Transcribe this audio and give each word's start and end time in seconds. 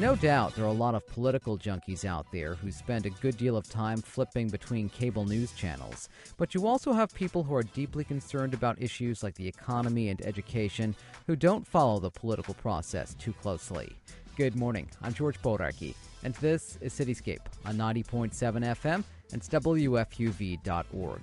No 0.00 0.16
doubt 0.16 0.54
there 0.54 0.64
are 0.64 0.68
a 0.68 0.72
lot 0.72 0.94
of 0.94 1.06
political 1.06 1.58
junkies 1.58 2.06
out 2.06 2.24
there 2.32 2.54
who 2.54 2.72
spend 2.72 3.04
a 3.04 3.10
good 3.10 3.36
deal 3.36 3.54
of 3.54 3.68
time 3.68 4.00
flipping 4.00 4.48
between 4.48 4.88
cable 4.88 5.26
news 5.26 5.52
channels. 5.52 6.08
But 6.38 6.54
you 6.54 6.66
also 6.66 6.94
have 6.94 7.12
people 7.12 7.42
who 7.42 7.54
are 7.54 7.62
deeply 7.62 8.04
concerned 8.04 8.54
about 8.54 8.80
issues 8.80 9.22
like 9.22 9.34
the 9.34 9.46
economy 9.46 10.08
and 10.08 10.24
education 10.24 10.96
who 11.26 11.36
don't 11.36 11.66
follow 11.66 12.00
the 12.00 12.10
political 12.10 12.54
process 12.54 13.12
too 13.16 13.34
closely. 13.34 13.94
Good 14.38 14.56
morning. 14.56 14.88
I'm 15.02 15.12
George 15.12 15.38
Bodarky, 15.42 15.94
and 16.24 16.32
this 16.36 16.78
is 16.80 16.94
Cityscape 16.94 17.44
on 17.66 17.76
90.7 17.76 18.32
FM 18.32 19.04
and 19.34 19.42
WFUV.org. 19.42 21.20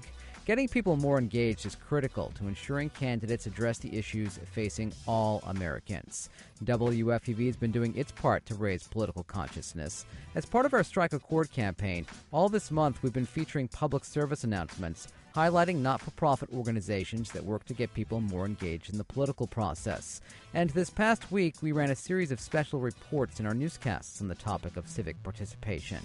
Getting 0.47 0.69
people 0.69 0.95
more 0.95 1.17
engaged 1.17 1.65
is 1.65 1.75
critical 1.75 2.31
to 2.37 2.47
ensuring 2.47 2.89
candidates 2.91 3.47
address 3.47 3.79
the 3.79 3.93
issues 3.97 4.39
facing 4.53 4.93
all 5.05 5.43
Americans. 5.45 6.29
WFUV 6.63 7.47
has 7.47 7.57
been 7.57 7.73
doing 7.73 7.93
its 7.97 8.13
part 8.13 8.45
to 8.45 8.55
raise 8.55 8.87
political 8.87 9.23
consciousness. 9.23 10.05
As 10.35 10.45
part 10.45 10.65
of 10.65 10.73
our 10.73 10.85
Strike 10.85 11.11
a 11.11 11.19
Chord 11.19 11.51
campaign, 11.51 12.05
all 12.31 12.47
this 12.47 12.71
month 12.71 13.03
we've 13.03 13.11
been 13.11 13.25
featuring 13.25 13.67
public 13.67 14.05
service 14.05 14.45
announcements 14.45 15.09
highlighting 15.35 15.81
not 15.81 16.01
for 16.01 16.11
profit 16.11 16.49
organizations 16.53 17.29
that 17.33 17.43
work 17.43 17.65
to 17.65 17.73
get 17.73 17.93
people 17.93 18.21
more 18.21 18.45
engaged 18.45 18.89
in 18.89 18.97
the 18.97 19.03
political 19.03 19.47
process. 19.47 20.21
And 20.53 20.69
this 20.69 20.89
past 20.89 21.29
week, 21.29 21.55
we 21.61 21.73
ran 21.73 21.91
a 21.91 21.95
series 21.95 22.31
of 22.31 22.39
special 22.39 22.79
reports 22.79 23.41
in 23.41 23.45
our 23.45 23.53
newscasts 23.53 24.21
on 24.21 24.29
the 24.29 24.35
topic 24.35 24.77
of 24.77 24.87
civic 24.87 25.21
participation. 25.23 25.99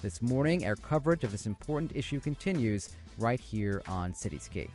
This 0.00 0.22
morning, 0.22 0.64
our 0.64 0.76
coverage 0.76 1.24
of 1.24 1.32
this 1.32 1.44
important 1.44 1.90
issue 1.96 2.20
continues 2.20 2.90
right 3.18 3.40
here 3.40 3.82
on 3.88 4.12
Cityscape. 4.12 4.70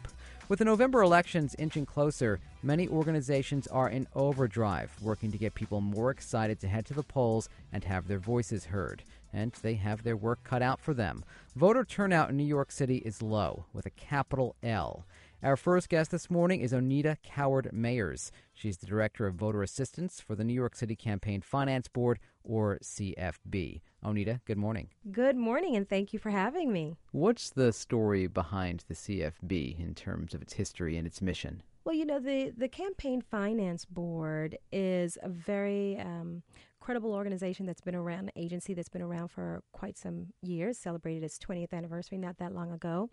With 0.49 0.59
the 0.59 0.65
November 0.65 1.01
elections 1.01 1.55
inching 1.57 1.85
closer, 1.85 2.41
many 2.61 2.89
organizations 2.89 3.65
are 3.67 3.87
in 3.87 4.05
overdrive, 4.15 4.91
working 5.01 5.31
to 5.31 5.37
get 5.37 5.55
people 5.55 5.79
more 5.79 6.11
excited 6.11 6.59
to 6.59 6.67
head 6.67 6.85
to 6.87 6.93
the 6.93 7.03
polls 7.03 7.47
and 7.71 7.85
have 7.85 8.09
their 8.09 8.19
voices 8.19 8.65
heard. 8.65 9.01
And 9.31 9.53
they 9.61 9.75
have 9.75 10.03
their 10.03 10.17
work 10.17 10.43
cut 10.43 10.61
out 10.61 10.81
for 10.81 10.93
them. 10.93 11.23
Voter 11.55 11.85
turnout 11.85 12.29
in 12.29 12.35
New 12.35 12.43
York 12.43 12.69
City 12.69 12.97
is 12.97 13.21
low, 13.21 13.63
with 13.71 13.85
a 13.85 13.91
capital 13.91 14.57
L. 14.61 15.05
Our 15.43 15.57
first 15.57 15.89
guest 15.89 16.11
this 16.11 16.29
morning 16.29 16.61
is 16.61 16.71
Onida 16.71 17.17
Coward 17.21 17.69
Mayers. 17.73 18.31
She's 18.53 18.77
the 18.77 18.85
Director 18.85 19.27
of 19.27 19.35
Voter 19.35 19.61
Assistance 19.61 20.21
for 20.21 20.35
the 20.35 20.43
New 20.45 20.53
York 20.53 20.73
City 20.73 20.95
Campaign 20.95 21.41
Finance 21.41 21.89
Board, 21.89 22.19
or 22.45 22.79
CFB. 22.81 23.81
Onita, 24.05 24.39
good 24.45 24.57
morning. 24.57 24.87
Good 25.11 25.35
morning, 25.35 25.75
and 25.75 25.89
thank 25.89 26.13
you 26.13 26.19
for 26.19 26.29
having 26.29 26.71
me. 26.71 26.95
What's 27.11 27.49
the 27.49 27.73
story 27.73 28.27
behind 28.27 28.85
the 28.87 28.93
CFB 28.93 29.77
in 29.77 29.93
terms 29.95 30.33
of 30.33 30.41
its 30.41 30.53
history 30.53 30.95
and 30.95 31.05
its 31.05 31.21
mission? 31.21 31.61
Well, 31.83 31.95
you 31.95 32.05
know, 32.05 32.19
the, 32.19 32.53
the 32.55 32.69
Campaign 32.69 33.21
Finance 33.21 33.83
Board 33.83 34.57
is 34.71 35.17
a 35.21 35.27
very 35.27 35.99
um, 35.99 36.43
credible 36.83 37.13
organization 37.13 37.65
that's 37.65 37.79
been 37.79 37.95
around, 37.95 38.29
agency 38.35 38.73
that's 38.73 38.89
been 38.89 39.01
around 39.01 39.29
for 39.29 39.63
quite 39.71 39.97
some 39.97 40.27
years, 40.41 40.77
celebrated 40.77 41.23
its 41.23 41.39
20th 41.39 41.71
anniversary 41.71 42.17
not 42.17 42.37
that 42.39 42.53
long 42.53 42.73
ago. 42.73 43.09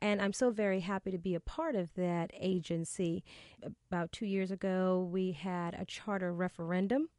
And 0.00 0.22
I'm 0.22 0.32
so 0.32 0.50
very 0.50 0.80
happy 0.80 1.10
to 1.10 1.18
be 1.18 1.34
a 1.34 1.40
part 1.40 1.76
of 1.76 1.92
that 1.96 2.30
agency. 2.40 3.22
About 3.62 4.10
two 4.10 4.24
years 4.24 4.50
ago, 4.50 5.06
we 5.12 5.32
had 5.32 5.74
a 5.74 5.84
charter 5.84 6.32
referendum 6.32 7.10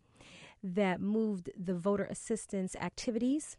that 0.63 0.99
moved 0.99 1.51
the 1.55 1.75
voter 1.75 2.05
assistance 2.05 2.75
activities 2.77 3.57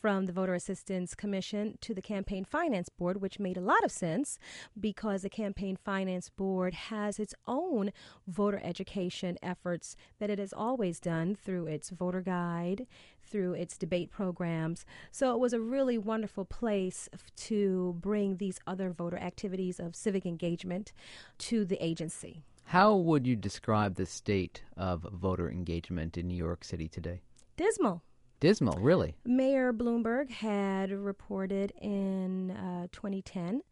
from 0.00 0.26
the 0.26 0.32
Voter 0.32 0.54
Assistance 0.54 1.14
Commission 1.14 1.76
to 1.80 1.94
the 1.94 2.02
Campaign 2.02 2.44
Finance 2.44 2.88
Board, 2.88 3.20
which 3.20 3.38
made 3.38 3.56
a 3.56 3.62
lot 3.62 3.84
of 3.84 3.90
sense 3.90 4.38
because 4.78 5.22
the 5.22 5.30
Campaign 5.30 5.76
Finance 5.76 6.28
Board 6.28 6.74
has 6.74 7.18
its 7.18 7.34
own 7.46 7.92
voter 8.26 8.60
education 8.62 9.38
efforts 9.42 9.96
that 10.18 10.30
it 10.30 10.38
has 10.38 10.52
always 10.52 11.00
done 11.00 11.34
through 11.34 11.66
its 11.66 11.90
voter 11.90 12.20
guide, 12.20 12.86
through 13.22 13.54
its 13.54 13.76
debate 13.76 14.10
programs. 14.10 14.86
So 15.10 15.34
it 15.34 15.38
was 15.38 15.52
a 15.52 15.60
really 15.60 15.98
wonderful 15.98 16.44
place 16.44 17.08
to 17.36 17.96
bring 18.00 18.36
these 18.36 18.60
other 18.66 18.90
voter 18.90 19.18
activities 19.18 19.80
of 19.80 19.96
civic 19.96 20.24
engagement 20.24 20.92
to 21.38 21.64
the 21.64 21.82
agency. 21.84 22.42
How 22.64 22.94
would 22.94 23.26
you 23.26 23.34
describe 23.34 23.94
the 23.94 24.06
state 24.06 24.62
of 24.76 25.06
voter 25.12 25.50
engagement 25.50 26.18
in 26.18 26.28
New 26.28 26.36
York 26.36 26.64
City 26.64 26.88
today? 26.88 27.22
Dismal 27.56 28.02
dismal, 28.40 28.78
really. 28.80 29.16
Mayor 29.24 29.72
Bloomberg 29.72 30.30
had 30.30 30.90
reported 30.90 31.72
in 31.80 32.50
uh, 32.52 32.86
2010 32.92 33.62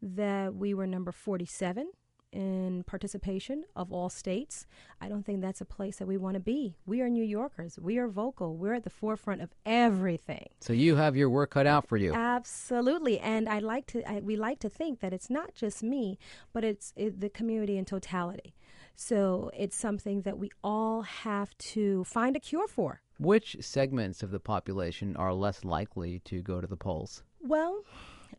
that 0.00 0.54
we 0.54 0.74
were 0.74 0.86
number 0.86 1.12
47 1.12 1.90
in 2.32 2.82
participation 2.86 3.64
of 3.76 3.92
all 3.92 4.08
states. 4.08 4.66
I 5.00 5.08
don't 5.08 5.24
think 5.24 5.42
that's 5.42 5.60
a 5.60 5.66
place 5.66 5.96
that 5.96 6.06
we 6.06 6.16
want 6.16 6.34
to 6.34 6.40
be. 6.40 6.76
We 6.86 7.02
are 7.02 7.10
New 7.10 7.24
Yorkers. 7.24 7.78
We 7.78 7.98
are 7.98 8.08
vocal. 8.08 8.56
We're 8.56 8.74
at 8.74 8.84
the 8.84 8.90
forefront 8.90 9.42
of 9.42 9.50
everything. 9.66 10.48
So 10.60 10.72
you 10.72 10.96
have 10.96 11.14
your 11.14 11.28
work 11.28 11.50
cut 11.50 11.66
out 11.66 11.86
for 11.86 11.96
you. 11.96 12.14
Absolutely. 12.14 13.18
And 13.18 13.48
I 13.48 13.58
like 13.58 13.86
to 13.88 14.10
I, 14.10 14.20
we 14.20 14.36
like 14.36 14.60
to 14.60 14.70
think 14.70 15.00
that 15.00 15.12
it's 15.12 15.28
not 15.28 15.54
just 15.54 15.82
me, 15.82 16.18
but 16.52 16.64
it's 16.64 16.92
it, 16.96 17.20
the 17.20 17.28
community 17.28 17.76
in 17.76 17.84
totality. 17.84 18.54
So 18.94 19.50
it's 19.56 19.76
something 19.76 20.22
that 20.22 20.38
we 20.38 20.50
all 20.62 21.02
have 21.02 21.56
to 21.58 22.04
find 22.04 22.36
a 22.36 22.40
cure 22.40 22.68
for. 22.68 23.00
Which 23.18 23.56
segments 23.60 24.22
of 24.22 24.30
the 24.30 24.40
population 24.40 25.16
are 25.16 25.32
less 25.32 25.64
likely 25.64 26.20
to 26.24 26.42
go 26.42 26.60
to 26.60 26.66
the 26.66 26.76
polls? 26.76 27.22
Well, 27.40 27.84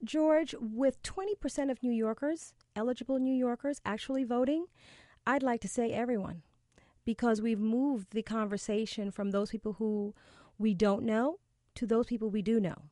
George, 0.04 0.56
with 0.60 1.02
20% 1.04 1.72
of 1.72 1.82
New 1.82 1.92
Yorkers, 1.92 2.54
eligible 2.76 3.20
New 3.20 3.36
Yorkers, 3.36 3.80
actually 3.86 4.24
voting, 4.24 4.66
I'd 5.26 5.44
like 5.44 5.62
to 5.62 5.68
say 5.68 5.92
everyone 5.92 6.44
because 7.06 7.42
we've 7.42 7.60
moved 7.60 8.12
the 8.12 8.22
conversation 8.22 9.12
from 9.12 9.32
those 9.32 9.52
people 9.52 9.74
who 9.74 10.14
we 10.58 10.74
don't 10.74 11.04
know 11.04 11.40
to 11.76 11.86
those 11.86 12.08
people 12.08 12.30
we 12.30 12.42
do 12.42 12.60
know. 12.60 12.90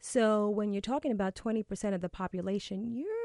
So 0.00 0.48
when 0.48 0.72
you're 0.72 0.80
talking 0.80 1.12
about 1.12 1.34
20% 1.34 1.94
of 1.94 2.00
the 2.00 2.08
population, 2.08 2.90
you're 2.92 3.19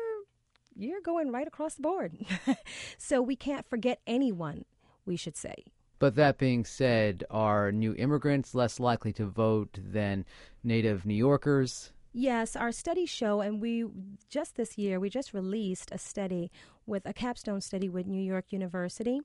you're 0.75 1.01
going 1.01 1.31
right 1.31 1.47
across 1.47 1.75
the 1.75 1.81
board. 1.81 2.17
so 2.97 3.21
we 3.21 3.35
can't 3.35 3.67
forget 3.69 3.99
anyone, 4.05 4.65
we 5.05 5.15
should 5.15 5.37
say. 5.37 5.55
But 5.97 6.15
that 6.15 6.37
being 6.37 6.65
said, 6.65 7.23
are 7.29 7.71
new 7.71 7.95
immigrants 7.95 8.53
less 8.53 8.79
likely 8.79 9.13
to 9.13 9.25
vote 9.25 9.79
than 9.81 10.25
native 10.63 11.05
New 11.05 11.15
Yorkers? 11.15 11.91
Yes, 12.17 12.55
our 12.55 12.71
studies 12.71 13.09
show, 13.09 13.41
and 13.41 13.61
we 13.61 13.83
just 14.29 14.55
this 14.55 14.77
year 14.77 15.01
we 15.01 15.09
just 15.09 15.33
released 15.33 15.89
a 15.91 15.97
study 15.97 16.49
with 16.85 17.05
a 17.05 17.11
capstone 17.11 17.59
study 17.59 17.89
with 17.89 18.07
New 18.07 18.23
York 18.23 18.53
University. 18.53 19.19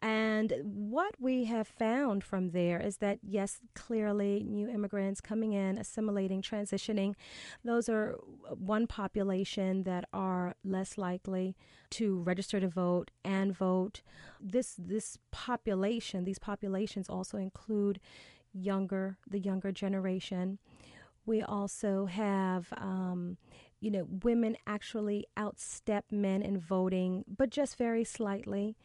And 0.00 0.52
what 0.62 1.16
we 1.18 1.46
have 1.46 1.66
found 1.66 2.22
from 2.22 2.50
there 2.50 2.78
is 2.78 2.98
that, 2.98 3.18
yes, 3.24 3.58
clearly 3.74 4.44
new 4.48 4.68
immigrants 4.68 5.20
coming 5.20 5.52
in, 5.52 5.78
assimilating, 5.78 6.40
transitioning, 6.40 7.14
those 7.64 7.88
are 7.88 8.14
one 8.56 8.86
population 8.86 9.82
that 9.82 10.04
are 10.12 10.54
less 10.62 10.96
likely 10.96 11.56
to 11.90 12.20
register 12.22 12.60
to 12.60 12.68
vote 12.68 13.10
and 13.24 13.52
vote. 13.52 14.02
This, 14.40 14.76
this 14.78 15.18
population, 15.32 16.22
these 16.22 16.38
populations 16.38 17.08
also 17.08 17.36
include 17.36 17.98
younger, 18.52 19.18
the 19.28 19.40
younger 19.40 19.72
generation. 19.72 20.58
We 21.28 21.42
also 21.42 22.06
have, 22.06 22.72
um, 22.78 23.36
you 23.80 23.90
know, 23.90 24.08
women 24.22 24.56
actually 24.66 25.26
outstep 25.36 26.04
men 26.10 26.40
in 26.40 26.58
voting, 26.58 27.26
but 27.28 27.50
just 27.50 27.76
very 27.76 28.02
slightly. 28.02 28.78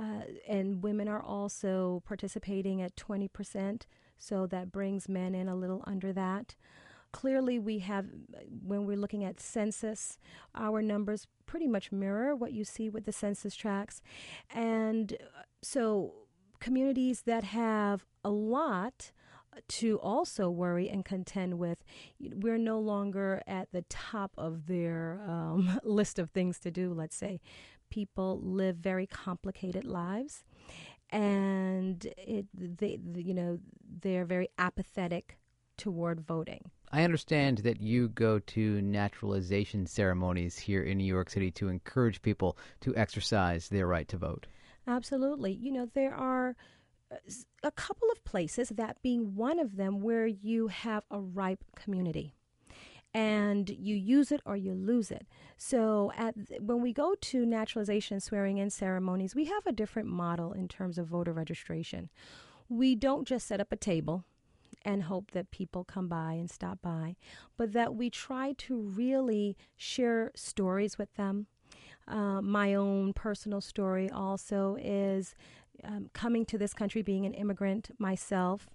Uh, 0.00 0.22
and 0.48 0.84
women 0.84 1.08
are 1.08 1.20
also 1.20 2.00
participating 2.06 2.80
at 2.80 2.94
20%, 2.94 3.82
so 4.18 4.46
that 4.46 4.70
brings 4.70 5.08
men 5.08 5.34
in 5.34 5.48
a 5.48 5.56
little 5.56 5.82
under 5.84 6.12
that. 6.12 6.54
Clearly, 7.10 7.58
we 7.58 7.80
have, 7.80 8.06
when 8.64 8.86
we're 8.86 8.96
looking 8.96 9.24
at 9.24 9.40
census, 9.40 10.16
our 10.54 10.80
numbers 10.80 11.26
pretty 11.46 11.66
much 11.66 11.90
mirror 11.90 12.36
what 12.36 12.52
you 12.52 12.62
see 12.62 12.88
with 12.88 13.04
the 13.04 13.12
census 13.12 13.56
tracts. 13.56 14.00
And 14.54 15.14
uh, 15.14 15.42
so, 15.60 16.14
communities 16.60 17.22
that 17.22 17.42
have 17.42 18.06
a 18.22 18.30
lot 18.30 19.10
to 19.68 19.98
also 19.98 20.50
worry 20.50 20.88
and 20.88 21.04
contend 21.04 21.58
with. 21.58 21.78
We're 22.20 22.58
no 22.58 22.78
longer 22.78 23.42
at 23.46 23.72
the 23.72 23.82
top 23.82 24.32
of 24.38 24.66
their 24.66 25.20
um, 25.26 25.80
list 25.84 26.18
of 26.18 26.30
things 26.30 26.58
to 26.60 26.70
do, 26.70 26.92
let's 26.92 27.16
say. 27.16 27.40
People 27.90 28.40
live 28.42 28.76
very 28.76 29.06
complicated 29.06 29.84
lives 29.84 30.44
and 31.10 32.06
it, 32.16 32.46
they, 32.54 33.00
you 33.16 33.34
know, 33.34 33.58
they're 34.00 34.24
very 34.24 34.48
apathetic 34.58 35.38
toward 35.76 36.20
voting. 36.20 36.70
I 36.92 37.04
understand 37.04 37.58
that 37.58 37.80
you 37.80 38.08
go 38.08 38.38
to 38.38 38.82
naturalization 38.82 39.86
ceremonies 39.86 40.58
here 40.58 40.82
in 40.82 40.98
New 40.98 41.04
York 41.04 41.30
City 41.30 41.50
to 41.52 41.68
encourage 41.68 42.20
people 42.22 42.56
to 42.80 42.94
exercise 42.96 43.68
their 43.68 43.86
right 43.86 44.06
to 44.08 44.18
vote. 44.18 44.46
Absolutely. 44.86 45.52
You 45.52 45.72
know, 45.72 45.88
there 45.94 46.14
are 46.14 46.56
a 47.62 47.70
couple 47.70 48.08
of 48.10 48.24
places, 48.24 48.70
that 48.70 49.02
being 49.02 49.34
one 49.34 49.58
of 49.58 49.76
them, 49.76 50.00
where 50.00 50.26
you 50.26 50.68
have 50.68 51.04
a 51.10 51.20
ripe 51.20 51.64
community 51.74 52.34
and 53.12 53.68
you 53.70 53.96
use 53.96 54.30
it 54.30 54.40
or 54.46 54.56
you 54.56 54.72
lose 54.72 55.10
it. 55.10 55.26
So 55.56 56.12
at 56.16 56.34
when 56.60 56.80
we 56.80 56.92
go 56.92 57.16
to 57.20 57.44
naturalization 57.44 58.20
swearing 58.20 58.58
in 58.58 58.70
ceremonies, 58.70 59.34
we 59.34 59.46
have 59.46 59.66
a 59.66 59.72
different 59.72 60.08
model 60.08 60.52
in 60.52 60.68
terms 60.68 60.96
of 60.98 61.08
voter 61.08 61.32
registration. 61.32 62.08
we 62.70 62.94
don't 62.94 63.26
just 63.26 63.46
set 63.46 63.60
up 63.60 63.72
a 63.72 63.76
table 63.76 64.24
and 64.84 65.02
hope 65.02 65.32
that 65.32 65.50
people 65.50 65.84
come 65.84 66.08
by 66.08 66.34
and 66.34 66.48
stop 66.50 66.80
by, 66.80 67.16
but 67.56 67.72
that 67.72 67.94
we 67.94 68.08
try 68.08 68.54
to 68.56 68.78
really 68.78 69.56
share 69.76 70.30
stories 70.34 70.96
with 70.96 71.12
them. 71.16 71.46
Uh, 72.08 72.40
my 72.40 72.74
own 72.74 73.12
personal 73.12 73.60
story 73.60 74.08
also 74.08 74.76
is 74.80 75.34
um, 75.84 76.10
coming 76.12 76.44
to 76.46 76.58
this 76.58 76.74
country, 76.74 77.02
being 77.02 77.26
an 77.26 77.34
immigrant 77.34 77.90
myself, 77.98 78.68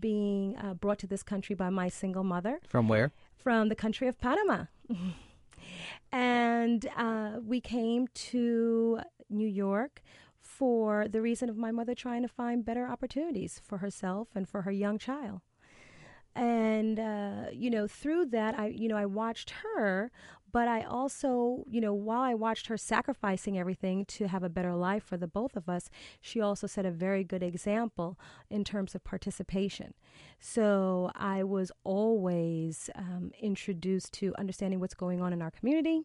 being 0.00 0.56
uh, 0.56 0.74
brought 0.74 0.98
to 1.00 1.06
this 1.06 1.22
country 1.22 1.54
by 1.54 1.70
my 1.70 1.88
single 1.88 2.24
mother. 2.24 2.60
From 2.68 2.88
where? 2.88 3.12
From 3.36 3.68
the 3.68 3.74
country 3.74 4.08
of 4.08 4.20
Panama. 4.20 4.64
and 6.12 6.86
uh, 6.96 7.40
we 7.44 7.60
came 7.60 8.08
to 8.14 9.00
New 9.28 9.48
York 9.48 10.02
for 10.40 11.08
the 11.08 11.20
reason 11.20 11.48
of 11.48 11.56
my 11.56 11.70
mother 11.70 11.94
trying 11.94 12.22
to 12.22 12.28
find 12.28 12.64
better 12.64 12.86
opportunities 12.86 13.60
for 13.64 13.78
herself 13.78 14.28
and 14.34 14.48
for 14.48 14.62
her 14.62 14.70
young 14.70 14.98
child. 14.98 15.40
And 16.36 16.98
uh, 16.98 17.46
you 17.52 17.70
know, 17.70 17.86
through 17.86 18.26
that, 18.26 18.58
I 18.58 18.66
you 18.68 18.88
know 18.88 18.96
I 18.96 19.06
watched 19.06 19.50
her, 19.64 20.10
but 20.54 20.68
I 20.68 20.82
also 20.82 21.64
you 21.68 21.80
know 21.80 21.92
while 21.92 22.22
I 22.22 22.34
watched 22.34 22.68
her 22.68 22.76
sacrificing 22.76 23.58
everything 23.58 24.04
to 24.06 24.28
have 24.28 24.44
a 24.44 24.48
better 24.48 24.74
life 24.76 25.02
for 25.02 25.16
the 25.16 25.26
both 25.26 25.56
of 25.56 25.68
us, 25.68 25.90
she 26.20 26.40
also 26.40 26.68
set 26.68 26.86
a 26.86 26.92
very 26.92 27.24
good 27.24 27.42
example 27.42 28.16
in 28.48 28.62
terms 28.62 28.94
of 28.94 29.02
participation. 29.02 29.94
So 30.38 31.10
I 31.16 31.42
was 31.42 31.72
always 31.82 32.88
um, 32.94 33.32
introduced 33.40 34.12
to 34.14 34.32
understanding 34.38 34.78
what's 34.78 34.94
going 34.94 35.20
on 35.20 35.32
in 35.32 35.42
our 35.42 35.50
community, 35.50 36.02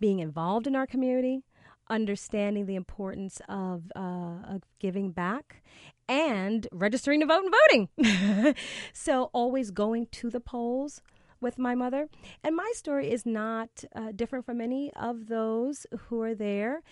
being 0.00 0.20
involved 0.20 0.66
in 0.66 0.74
our 0.74 0.86
community 0.86 1.42
understanding 1.90 2.66
the 2.66 2.74
importance 2.74 3.40
of, 3.48 3.90
uh, 3.96 4.42
of 4.46 4.62
giving 4.78 5.10
back 5.10 5.62
and 6.06 6.66
registering 6.70 7.20
to 7.20 7.26
vote 7.26 7.44
and 7.44 7.54
voting. 7.96 8.54
so, 8.92 9.30
always 9.32 9.70
going 9.70 10.06
to 10.12 10.28
the 10.28 10.40
polls 10.40 11.00
with 11.40 11.58
my 11.58 11.74
mother. 11.74 12.08
And 12.42 12.56
my 12.56 12.72
story 12.74 13.10
is 13.10 13.24
not 13.26 13.84
uh, 13.94 14.12
different 14.14 14.44
from 14.44 14.60
any 14.60 14.92
of 14.94 15.28
those 15.28 15.86
who 16.06 16.22
are 16.22 16.34
there. 16.34 16.82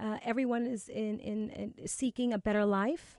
Uh, 0.00 0.18
everyone 0.24 0.66
is 0.66 0.88
in, 0.88 1.18
in, 1.20 1.50
in, 1.50 1.86
seeking 1.86 2.32
a 2.32 2.38
better 2.38 2.64
life 2.64 3.18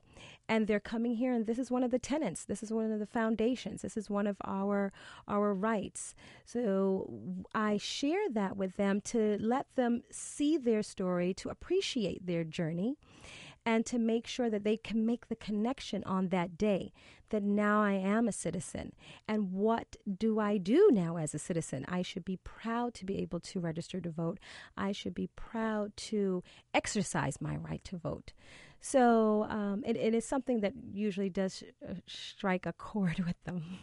and 0.49 0.67
they're 0.67 0.79
coming 0.79 1.15
here 1.15 1.33
and 1.33 1.45
this 1.45 1.57
is 1.57 1.71
one 1.71 1.83
of 1.83 1.91
the 1.91 1.99
tenets 1.99 2.45
this 2.45 2.63
is 2.63 2.71
one 2.71 2.91
of 2.91 2.99
the 2.99 3.05
foundations 3.05 3.81
this 3.81 3.95
is 3.95 4.09
one 4.09 4.27
of 4.27 4.37
our 4.43 4.91
our 5.27 5.53
rights 5.53 6.13
so 6.45 7.09
i 7.53 7.77
share 7.77 8.29
that 8.29 8.57
with 8.57 8.75
them 8.75 8.99
to 9.01 9.37
let 9.39 9.65
them 9.75 10.03
see 10.11 10.57
their 10.57 10.83
story 10.83 11.33
to 11.33 11.49
appreciate 11.49 12.25
their 12.25 12.43
journey 12.43 12.97
and 13.65 13.85
to 13.85 13.97
make 13.97 14.27
sure 14.27 14.49
that 14.49 14.63
they 14.63 14.77
can 14.77 15.05
make 15.05 15.27
the 15.27 15.35
connection 15.35 16.03
on 16.03 16.29
that 16.29 16.57
day 16.57 16.91
that 17.29 17.43
now 17.43 17.81
I 17.81 17.93
am 17.93 18.27
a 18.27 18.31
citizen. 18.31 18.93
And 19.27 19.51
what 19.51 19.95
do 20.17 20.39
I 20.39 20.57
do 20.57 20.89
now 20.91 21.17
as 21.17 21.33
a 21.33 21.39
citizen? 21.39 21.83
I 21.87 22.03
should 22.03 22.23
be 22.23 22.37
proud 22.37 22.93
to 22.95 23.05
be 23.05 23.17
able 23.17 23.39
to 23.39 23.59
register 23.59 23.99
to 24.01 24.11
vote. 24.11 24.39
I 24.77 24.91
should 24.91 25.15
be 25.15 25.27
proud 25.35 25.97
to 25.97 26.43
exercise 26.73 27.41
my 27.41 27.57
right 27.57 27.83
to 27.85 27.97
vote. 27.97 28.33
So 28.81 29.45
um, 29.49 29.83
it, 29.85 29.95
it 29.95 30.13
is 30.13 30.25
something 30.25 30.59
that 30.59 30.73
usually 30.93 31.29
does 31.29 31.63
uh, 31.87 31.93
strike 32.05 32.65
a 32.65 32.73
chord 32.73 33.19
with 33.25 33.41
them. 33.45 33.79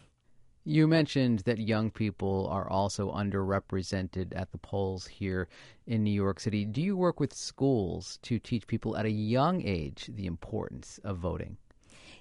You 0.63 0.87
mentioned 0.87 1.39
that 1.39 1.57
young 1.57 1.89
people 1.89 2.47
are 2.51 2.69
also 2.69 3.11
underrepresented 3.11 4.31
at 4.35 4.51
the 4.51 4.59
polls 4.59 5.07
here 5.07 5.47
in 5.87 6.03
New 6.03 6.11
York 6.11 6.39
City. 6.39 6.65
Do 6.65 6.81
you 6.81 6.95
work 6.95 7.19
with 7.19 7.33
schools 7.33 8.19
to 8.21 8.37
teach 8.37 8.67
people 8.67 8.95
at 8.95 9.05
a 9.05 9.09
young 9.09 9.63
age 9.63 10.11
the 10.13 10.27
importance 10.27 10.99
of 11.03 11.17
voting? 11.17 11.57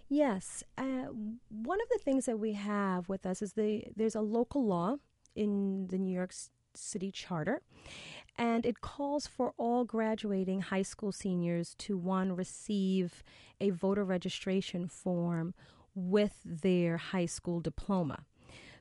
Yes. 0.09 0.65
Uh, 0.79 1.09
one 1.51 1.81
of 1.83 1.89
the 1.91 1.99
things 2.03 2.25
that 2.25 2.39
we 2.39 2.55
have 2.55 3.11
with 3.11 3.27
us 3.27 3.43
is 3.43 3.53
the 3.53 3.85
there's 3.95 4.15
a 4.15 4.23
local 4.23 4.65
law 4.65 4.97
in 5.37 5.87
the 5.89 5.99
New 5.99 6.13
York 6.13 6.33
City 6.75 7.11
Charter, 7.13 7.61
and 8.39 8.65
it 8.65 8.81
calls 8.81 9.27
for 9.27 9.53
all 9.59 9.85
graduating 9.85 10.63
high 10.63 10.83
school 10.83 11.13
seniors 11.13 11.75
to 11.79 11.99
one 11.99 12.35
receive 12.35 13.23
a 13.61 13.69
voter 13.69 14.03
registration 14.03 14.89
form 14.89 15.53
with 15.95 16.41
their 16.45 16.97
high 16.97 17.27
school 17.27 17.61
diploma. 17.61 18.25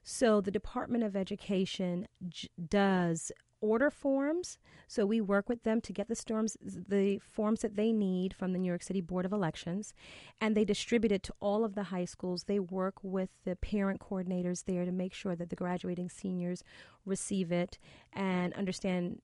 So 0.04 0.42
the 0.42 0.52
Department 0.52 1.04
of 1.04 1.16
Education 1.16 2.08
j- 2.28 2.50
does 2.68 3.32
order 3.62 3.90
forms. 3.90 4.58
So 4.88 5.06
we 5.06 5.22
work 5.22 5.50
with 5.50 5.64
them 5.64 5.82
to 5.82 5.94
get 5.94 6.08
the 6.08 6.16
storms, 6.16 6.58
the 6.62 7.20
forms 7.20 7.62
that 7.62 7.76
they 7.76 7.92
need 7.92 8.34
from 8.34 8.54
the 8.54 8.60
New 8.60 8.68
York 8.68 8.84
City 8.84 9.02
Board 9.02 9.26
of 9.26 9.34
Elections, 9.34 9.94
and 10.40 10.56
they 10.56 10.66
distribute 10.66 11.12
it 11.12 11.24
to 11.24 11.34
all 11.40 11.66
of 11.66 11.76
the 11.76 11.84
high 11.84 12.06
schools. 12.06 12.44
They 12.44 12.60
work 12.60 12.96
with 13.04 13.30
the 13.44 13.56
parent 13.56 14.00
coordinators 14.00 14.66
there 14.66 14.86
to 14.86 14.92
make 14.92 15.14
sure 15.14 15.36
that 15.36 15.50
the 15.50 15.56
graduating 15.56 16.10
seniors 16.10 16.64
receive 17.06 17.52
it 17.52 17.78
and 18.14 18.54
understand 18.54 19.22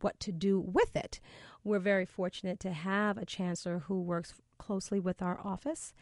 what 0.00 0.18
to 0.20 0.32
do 0.32 0.60
with 0.60 0.96
it. 0.96 1.20
We're 1.62 1.78
very 1.78 2.04
fortunate 2.04 2.60
to 2.60 2.72
have 2.72 3.16
a 3.16 3.24
chancellor 3.24 3.80
who 3.86 4.00
works 4.02 4.34
closely 4.58 5.00
with 5.00 5.22
our 5.22 5.38
office 5.44 5.92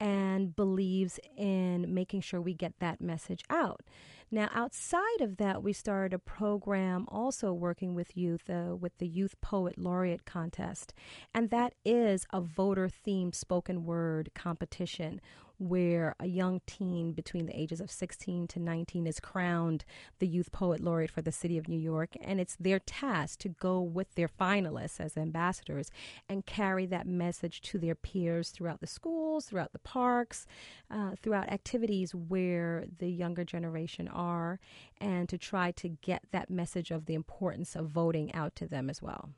and 0.00 0.54
believes 0.54 1.18
in 1.36 1.92
making 1.92 2.20
sure 2.20 2.40
we 2.40 2.54
get 2.54 2.78
that 2.78 3.00
message 3.00 3.42
out. 3.50 3.82
Now, 4.30 4.50
outside 4.54 5.20
of 5.20 5.38
that, 5.38 5.62
we 5.62 5.72
started 5.72 6.12
a 6.12 6.18
program 6.18 7.06
also 7.08 7.52
working 7.52 7.94
with 7.94 8.16
youth 8.16 8.50
uh, 8.50 8.76
with 8.76 8.98
the 8.98 9.08
Youth 9.08 9.40
Poet 9.40 9.78
Laureate 9.78 10.26
Contest, 10.26 10.92
and 11.34 11.48
that 11.48 11.72
is 11.84 12.26
a 12.32 12.40
voter 12.42 12.88
themed 12.88 13.34
spoken 13.34 13.84
word 13.84 14.30
competition 14.34 15.20
where 15.58 16.14
a 16.20 16.26
young 16.26 16.60
teen 16.66 17.12
between 17.12 17.46
the 17.46 17.58
ages 17.58 17.80
of 17.80 17.90
16 17.90 18.46
to 18.48 18.60
19 18.60 19.06
is 19.06 19.20
crowned 19.20 19.84
the 20.18 20.26
Youth 20.26 20.52
Poet 20.52 20.80
Laureate 20.80 21.10
for 21.10 21.22
the 21.22 21.32
City 21.32 21.58
of 21.58 21.68
New 21.68 21.78
York. 21.78 22.10
And 22.20 22.40
it's 22.40 22.56
their 22.56 22.78
task 22.78 23.40
to 23.40 23.48
go 23.48 23.80
with 23.80 24.14
their 24.14 24.28
finalists 24.28 25.00
as 25.00 25.16
ambassadors 25.16 25.90
and 26.28 26.46
carry 26.46 26.86
that 26.86 27.06
message 27.06 27.60
to 27.62 27.78
their 27.78 27.94
peers 27.94 28.50
throughout 28.50 28.80
the 28.80 28.86
schools, 28.86 29.46
throughout 29.46 29.72
the 29.72 29.78
parks, 29.80 30.46
uh, 30.90 31.12
throughout 31.20 31.50
activities 31.50 32.14
where 32.14 32.84
the 32.98 33.10
younger 33.10 33.44
generation 33.44 34.08
are, 34.08 34.60
and 35.00 35.28
to 35.28 35.38
try 35.38 35.70
to 35.72 35.88
get 35.88 36.22
that 36.30 36.50
message 36.50 36.90
of 36.90 37.06
the 37.06 37.14
importance 37.14 37.74
of 37.74 37.88
voting 37.88 38.32
out 38.34 38.54
to 38.56 38.66
them 38.66 38.88
as 38.88 39.02
well. 39.02 39.30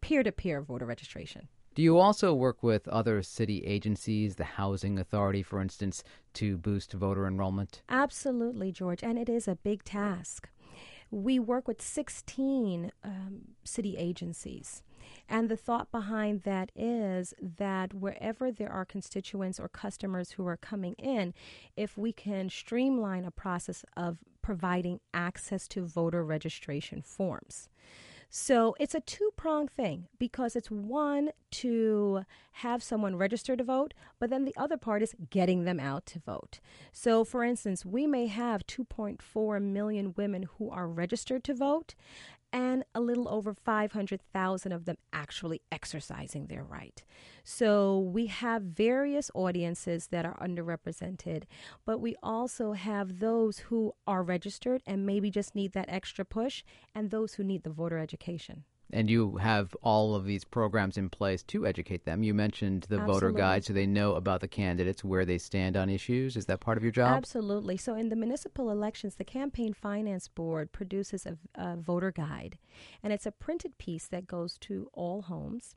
Peer 0.00 0.22
to 0.22 0.32
peer 0.32 0.60
voter 0.60 0.84
registration. 0.84 1.48
Do 1.74 1.80
you 1.80 1.98
also 1.98 2.34
work 2.34 2.62
with 2.62 2.86
other 2.88 3.22
city 3.22 3.64
agencies, 3.64 4.36
the 4.36 4.44
Housing 4.44 4.98
Authority, 4.98 5.42
for 5.42 5.58
instance, 5.58 6.04
to 6.34 6.58
boost 6.58 6.92
voter 6.92 7.26
enrollment? 7.26 7.80
Absolutely, 7.88 8.72
George, 8.72 9.02
and 9.02 9.18
it 9.18 9.30
is 9.30 9.48
a 9.48 9.56
big 9.56 9.82
task. 9.82 10.50
We 11.10 11.38
work 11.38 11.66
with 11.66 11.80
16 11.80 12.92
um, 13.02 13.40
city 13.64 13.96
agencies. 13.96 14.82
And 15.28 15.48
the 15.48 15.56
thought 15.56 15.90
behind 15.90 16.42
that 16.42 16.70
is 16.76 17.32
that 17.40 17.94
wherever 17.94 18.52
there 18.52 18.70
are 18.70 18.84
constituents 18.84 19.58
or 19.58 19.68
customers 19.68 20.32
who 20.32 20.46
are 20.46 20.58
coming 20.58 20.94
in, 20.94 21.32
if 21.74 21.96
we 21.96 22.12
can 22.12 22.50
streamline 22.50 23.24
a 23.24 23.30
process 23.30 23.82
of 23.96 24.18
providing 24.42 25.00
access 25.14 25.68
to 25.68 25.86
voter 25.86 26.22
registration 26.24 27.00
forms. 27.00 27.68
So 28.34 28.74
it's 28.80 28.94
a 28.94 29.00
two 29.00 29.30
pronged 29.36 29.70
thing 29.70 30.08
because 30.18 30.56
it's 30.56 30.70
one 30.70 31.32
to 31.50 32.22
have 32.52 32.82
someone 32.82 33.16
register 33.16 33.56
to 33.56 33.62
vote, 33.62 33.92
but 34.18 34.30
then 34.30 34.46
the 34.46 34.56
other 34.56 34.78
part 34.78 35.02
is 35.02 35.14
getting 35.28 35.64
them 35.64 35.78
out 35.78 36.06
to 36.06 36.18
vote. 36.18 36.58
So, 36.92 37.24
for 37.24 37.44
instance, 37.44 37.84
we 37.84 38.06
may 38.06 38.28
have 38.28 38.66
2.4 38.66 39.60
million 39.60 40.14
women 40.16 40.48
who 40.56 40.70
are 40.70 40.88
registered 40.88 41.44
to 41.44 41.52
vote, 41.52 41.94
and 42.52 42.84
a 42.94 43.00
little 43.00 43.28
over 43.28 43.54
500,000 43.54 44.72
of 44.72 44.84
them 44.84 44.96
actually 45.12 45.62
exercising 45.70 46.46
their 46.46 46.62
right. 46.62 47.02
So 47.44 47.98
we 47.98 48.26
have 48.26 48.62
various 48.62 49.30
audiences 49.34 50.08
that 50.08 50.26
are 50.26 50.38
underrepresented, 50.38 51.44
but 51.84 52.00
we 52.00 52.16
also 52.22 52.72
have 52.72 53.18
those 53.18 53.58
who 53.58 53.94
are 54.06 54.22
registered 54.22 54.82
and 54.86 55.06
maybe 55.06 55.30
just 55.30 55.54
need 55.54 55.72
that 55.72 55.88
extra 55.88 56.24
push, 56.24 56.62
and 56.94 57.10
those 57.10 57.34
who 57.34 57.44
need 57.44 57.62
the 57.62 57.70
voter 57.70 57.98
education. 57.98 58.64
And 58.92 59.08
you 59.08 59.36
have 59.36 59.74
all 59.82 60.14
of 60.14 60.26
these 60.26 60.44
programs 60.44 60.98
in 60.98 61.08
place 61.08 61.42
to 61.44 61.66
educate 61.66 62.04
them. 62.04 62.22
You 62.22 62.34
mentioned 62.34 62.86
the 62.88 62.96
Absolutely. 62.96 63.12
voter 63.12 63.32
guide 63.32 63.64
so 63.64 63.72
they 63.72 63.86
know 63.86 64.14
about 64.16 64.40
the 64.40 64.48
candidates, 64.48 65.02
where 65.02 65.24
they 65.24 65.38
stand 65.38 65.76
on 65.76 65.88
issues. 65.88 66.36
Is 66.36 66.46
that 66.46 66.60
part 66.60 66.76
of 66.76 66.82
your 66.82 66.92
job? 66.92 67.16
Absolutely. 67.16 67.76
So, 67.78 67.94
in 67.94 68.10
the 68.10 68.16
municipal 68.16 68.70
elections, 68.70 69.14
the 69.14 69.24
Campaign 69.24 69.72
Finance 69.72 70.28
Board 70.28 70.72
produces 70.72 71.26
a, 71.26 71.38
a 71.54 71.76
voter 71.76 72.12
guide, 72.12 72.58
and 73.02 73.12
it's 73.12 73.26
a 73.26 73.32
printed 73.32 73.78
piece 73.78 74.08
that 74.08 74.26
goes 74.26 74.58
to 74.62 74.90
all 74.92 75.22
homes. 75.22 75.74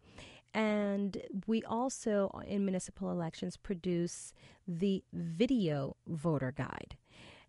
And 0.53 1.21
we 1.47 1.63
also, 1.63 2.41
in 2.47 2.63
municipal 2.63 3.11
elections, 3.11 3.57
produce 3.57 4.33
the 4.65 5.03
video 5.11 5.97
voter 6.07 6.53
guide. 6.55 6.95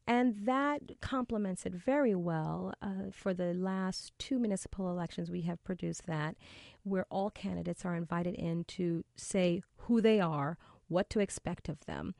And 0.06 0.46
that 0.46 1.00
complements 1.00 1.66
it 1.66 1.74
very 1.74 2.14
well. 2.14 2.72
Uh, 2.80 3.10
for 3.10 3.34
the 3.34 3.52
last 3.54 4.12
two 4.18 4.38
municipal 4.38 4.88
elections, 4.88 5.30
we 5.30 5.42
have 5.42 5.62
produced 5.64 6.06
that, 6.06 6.36
where 6.84 7.06
all 7.10 7.30
candidates 7.30 7.84
are 7.84 7.96
invited 7.96 8.34
in 8.34 8.64
to 8.64 9.04
say 9.16 9.62
who 9.78 10.00
they 10.00 10.20
are, 10.20 10.58
what 10.88 11.10
to 11.10 11.18
expect 11.18 11.68
of 11.68 11.84
them. 11.86 12.14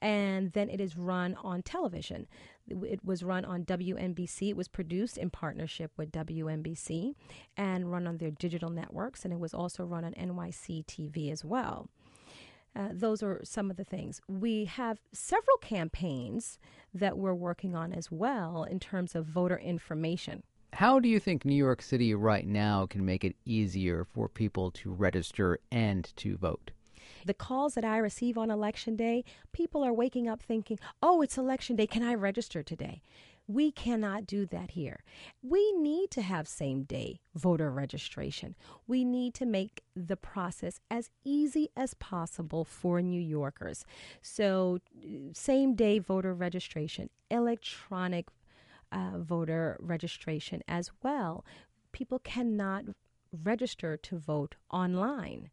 And 0.00 0.52
then 0.52 0.68
it 0.68 0.80
is 0.80 0.96
run 0.96 1.36
on 1.42 1.62
television. 1.62 2.28
It 2.68 3.04
was 3.04 3.24
run 3.24 3.44
on 3.44 3.64
WNBC. 3.64 4.50
It 4.50 4.56
was 4.56 4.68
produced 4.68 5.18
in 5.18 5.30
partnership 5.30 5.92
with 5.96 6.12
WNBC 6.12 7.14
and 7.56 7.90
run 7.90 8.06
on 8.06 8.18
their 8.18 8.30
digital 8.30 8.70
networks. 8.70 9.24
And 9.24 9.32
it 9.32 9.40
was 9.40 9.54
also 9.54 9.84
run 9.84 10.04
on 10.04 10.12
NYC 10.14 10.84
TV 10.86 11.32
as 11.32 11.44
well. 11.44 11.88
Uh, 12.74 12.88
those 12.90 13.22
are 13.22 13.40
some 13.44 13.70
of 13.70 13.76
the 13.76 13.84
things. 13.84 14.20
We 14.28 14.64
have 14.64 15.00
several 15.12 15.58
campaigns 15.58 16.58
that 16.94 17.18
we're 17.18 17.34
working 17.34 17.74
on 17.74 17.92
as 17.92 18.10
well 18.10 18.64
in 18.64 18.80
terms 18.80 19.14
of 19.14 19.26
voter 19.26 19.58
information. 19.58 20.42
How 20.74 20.98
do 20.98 21.08
you 21.08 21.20
think 21.20 21.44
New 21.44 21.54
York 21.54 21.82
City 21.82 22.14
right 22.14 22.46
now 22.46 22.86
can 22.86 23.04
make 23.04 23.24
it 23.24 23.36
easier 23.44 24.04
for 24.04 24.26
people 24.28 24.70
to 24.70 24.90
register 24.90 25.58
and 25.70 26.10
to 26.16 26.36
vote? 26.38 26.70
The 27.26 27.34
calls 27.34 27.74
that 27.74 27.84
I 27.84 27.98
receive 27.98 28.38
on 28.38 28.50
election 28.50 28.96
day, 28.96 29.24
people 29.52 29.84
are 29.84 29.92
waking 29.92 30.28
up 30.28 30.40
thinking, 30.40 30.78
oh, 31.02 31.20
it's 31.20 31.36
election 31.36 31.76
day. 31.76 31.86
Can 31.86 32.02
I 32.02 32.14
register 32.14 32.62
today? 32.62 33.02
We 33.46 33.72
cannot 33.72 34.26
do 34.26 34.46
that 34.46 34.72
here. 34.72 35.02
We 35.42 35.72
need 35.72 36.10
to 36.12 36.22
have 36.22 36.46
same 36.46 36.84
day 36.84 37.20
voter 37.34 37.70
registration. 37.70 38.54
We 38.86 39.04
need 39.04 39.34
to 39.34 39.46
make 39.46 39.82
the 39.96 40.16
process 40.16 40.80
as 40.90 41.10
easy 41.24 41.68
as 41.76 41.94
possible 41.94 42.64
for 42.64 43.02
New 43.02 43.20
Yorkers. 43.20 43.84
So, 44.20 44.78
same 45.32 45.74
day 45.74 45.98
voter 45.98 46.34
registration, 46.34 47.10
electronic 47.30 48.28
uh, 48.92 49.18
voter 49.18 49.76
registration 49.80 50.62
as 50.68 50.90
well. 51.02 51.44
People 51.92 52.18
cannot 52.20 52.84
register 53.32 53.96
to 53.96 54.18
vote 54.18 54.54
online. 54.70 55.50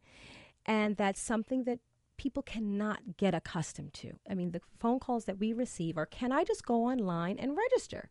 And 0.66 0.98
that's 0.98 1.22
something 1.22 1.64
that 1.64 1.80
people 2.20 2.44
cannot 2.44 3.18
get 3.18 3.34
accustomed 3.34 3.94
to. 3.94 4.12
I 4.30 4.36
mean, 4.36 4.52
the 4.52 4.62
phone 4.78 5.00
calls 5.00 5.24
that 5.26 5.40
we 5.40 5.54
receive 5.54 5.98
are 5.98 6.06
can 6.06 6.34
I 6.34 6.44
just 6.44 6.66
go 6.66 6.84
online 6.84 7.40
and 7.40 7.58
register? 7.58 8.10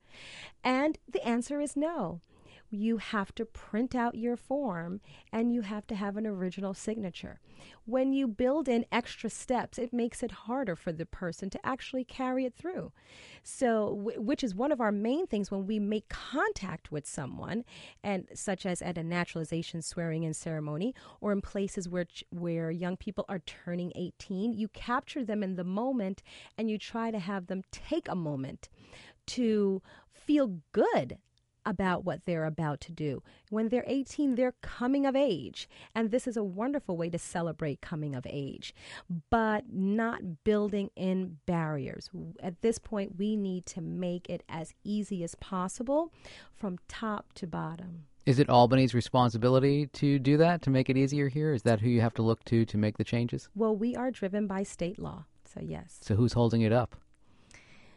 And 0.65 0.99
the 1.07 1.25
answer 1.25 1.61
is 1.61 1.77
no 1.77 2.23
you 2.71 2.99
have 2.99 3.35
to 3.35 3.45
print 3.45 3.95
out 3.95 4.15
your 4.15 4.37
form 4.37 5.01
and 5.33 5.53
you 5.53 5.63
have 5.63 5.87
to 5.87 5.95
have 5.95 6.17
an 6.17 6.27
original 6.27 6.75
signature. 6.75 7.41
When 7.87 8.13
you 8.13 8.29
build 8.29 8.69
in 8.69 8.85
extra 8.93 9.31
steps, 9.31 9.79
it 9.79 9.93
makes 9.93 10.23
it 10.23 10.31
harder 10.31 10.77
for 10.77 10.93
the 10.93 11.07
person 11.07 11.51
to 11.51 11.67
actually 11.67 12.05
carry 12.05 12.45
it 12.45 12.55
through. 12.55 12.93
So, 13.43 14.13
which 14.17 14.45
is 14.45 14.55
one 14.55 14.71
of 14.71 14.81
our 14.81 14.93
main 14.93 15.27
things 15.27 15.51
when 15.51 15.67
we 15.67 15.79
make 15.79 16.09
contact 16.09 16.93
with 16.93 17.07
someone, 17.07 17.65
and 18.03 18.29
such 18.35 18.67
as 18.67 18.83
at 18.83 18.99
a 18.99 19.03
naturalization 19.03 19.83
swearing 19.83 20.23
in 20.23 20.35
ceremony 20.35 20.95
or 21.21 21.33
in 21.33 21.41
places 21.41 21.89
where 21.89 22.07
where 22.31 22.71
young 22.71 22.97
people 22.97 23.25
are 23.29 23.41
turning 23.41 23.93
18, 23.97 24.53
you 24.53 24.69
capture 24.69 25.25
them 25.25 25.43
in 25.43 25.57
the 25.57 25.65
moment 25.65 26.23
and 26.57 26.71
you 26.71 26.79
try 26.79 27.11
to 27.11 27.19
have 27.19 27.47
them 27.47 27.63
take 27.73 28.09
a 28.09 28.15
moment 28.15 28.69
to 29.27 29.83
feel 30.11 30.61
good 30.73 31.19
about 31.69 32.03
what 32.05 32.25
they're 32.25 32.47
about 32.47 32.81
to 32.81 32.93
do. 32.93 33.23
When 33.51 33.69
they're 33.69 33.85
18, 33.87 34.35
they're 34.35 34.55
coming 34.63 35.05
of 35.05 35.15
age. 35.15 35.69
And 35.95 36.11
this 36.11 36.27
is 36.27 36.37
a 36.37 36.43
wonderful 36.43 36.97
way 36.97 37.11
to 37.11 37.19
celebrate 37.19 37.83
coming 37.83 38.15
of 38.15 38.27
age, 38.29 38.75
but 39.31 39.65
not 39.71 40.45
building 40.45 40.91
in 40.97 41.37
barriers. 41.45 42.09
At 42.43 42.63
this 42.63 42.79
point, 42.79 43.19
we 43.19 43.37
need 43.37 43.67
to 43.67 43.83
make 43.83 44.31
it 44.31 44.43
as 44.49 44.73
easy 44.83 45.23
as 45.23 45.35
possible 45.35 46.11
from 46.55 46.79
top 46.89 47.35
to 47.35 47.47
bottom. 47.47 48.07
Is 48.25 48.39
it 48.39 48.49
Albany's 48.49 48.95
responsibility 48.95 49.87
to 49.89 50.19
do 50.19 50.37
that, 50.39 50.63
to 50.63 50.71
make 50.71 50.89
it 50.89 50.97
easier 50.97 51.29
here? 51.29 51.53
Is 51.53 51.63
that 51.63 51.81
who 51.81 51.89
you 51.89 52.01
have 52.01 52.15
to 52.15 52.23
look 52.23 52.45
to 52.47 52.65
to 52.65 52.79
make 52.79 52.99
the 52.99 53.05
changes? 53.05 53.49
Well, 53.55 53.77
we 53.77 53.95
are 53.95 54.11
driven 54.11 54.47
by 54.47 54.63
state 54.63 54.99
law. 54.99 55.25
So, 55.45 55.61
yes. 55.63 55.99
So, 56.03 56.15
who's 56.15 56.35
holding 56.35 56.61
it 56.63 56.73
up? 56.73 56.97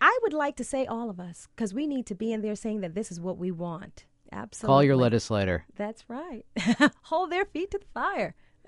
I 0.01 0.17
would 0.23 0.33
like 0.33 0.55
to 0.55 0.63
say 0.63 0.85
all 0.87 1.09
of 1.11 1.19
us 1.19 1.47
because 1.55 1.73
we 1.73 1.85
need 1.85 2.07
to 2.07 2.15
be 2.15 2.33
in 2.33 2.41
there 2.41 2.55
saying 2.55 2.81
that 2.81 2.95
this 2.95 3.11
is 3.11 3.21
what 3.21 3.37
we 3.37 3.51
want. 3.51 4.05
Absolutely. 4.31 4.73
Call 4.73 4.83
your 4.83 4.95
legislator. 4.95 5.65
That's 5.75 6.05
right. 6.09 6.43
Hold 7.03 7.31
their 7.31 7.45
feet 7.45 7.69
to 7.71 7.79
the 7.79 7.85
fire. 7.93 8.33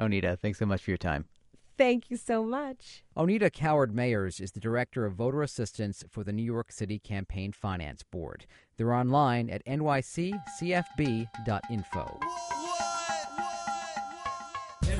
Onida, 0.00 0.38
thanks 0.38 0.58
so 0.58 0.66
much 0.66 0.82
for 0.82 0.90
your 0.90 0.98
time. 0.98 1.26
Thank 1.76 2.10
you 2.10 2.16
so 2.16 2.42
much. 2.42 3.04
Onida 3.16 3.52
Coward 3.52 3.94
Mayers 3.94 4.40
is 4.40 4.52
the 4.52 4.60
Director 4.60 5.04
of 5.04 5.14
Voter 5.14 5.42
Assistance 5.42 6.02
for 6.08 6.24
the 6.24 6.32
New 6.32 6.42
York 6.42 6.72
City 6.72 6.98
Campaign 6.98 7.52
Finance 7.52 8.02
Board. 8.02 8.46
They're 8.76 8.94
online 8.94 9.50
at 9.50 9.64
nyccfb.info. 9.66 10.38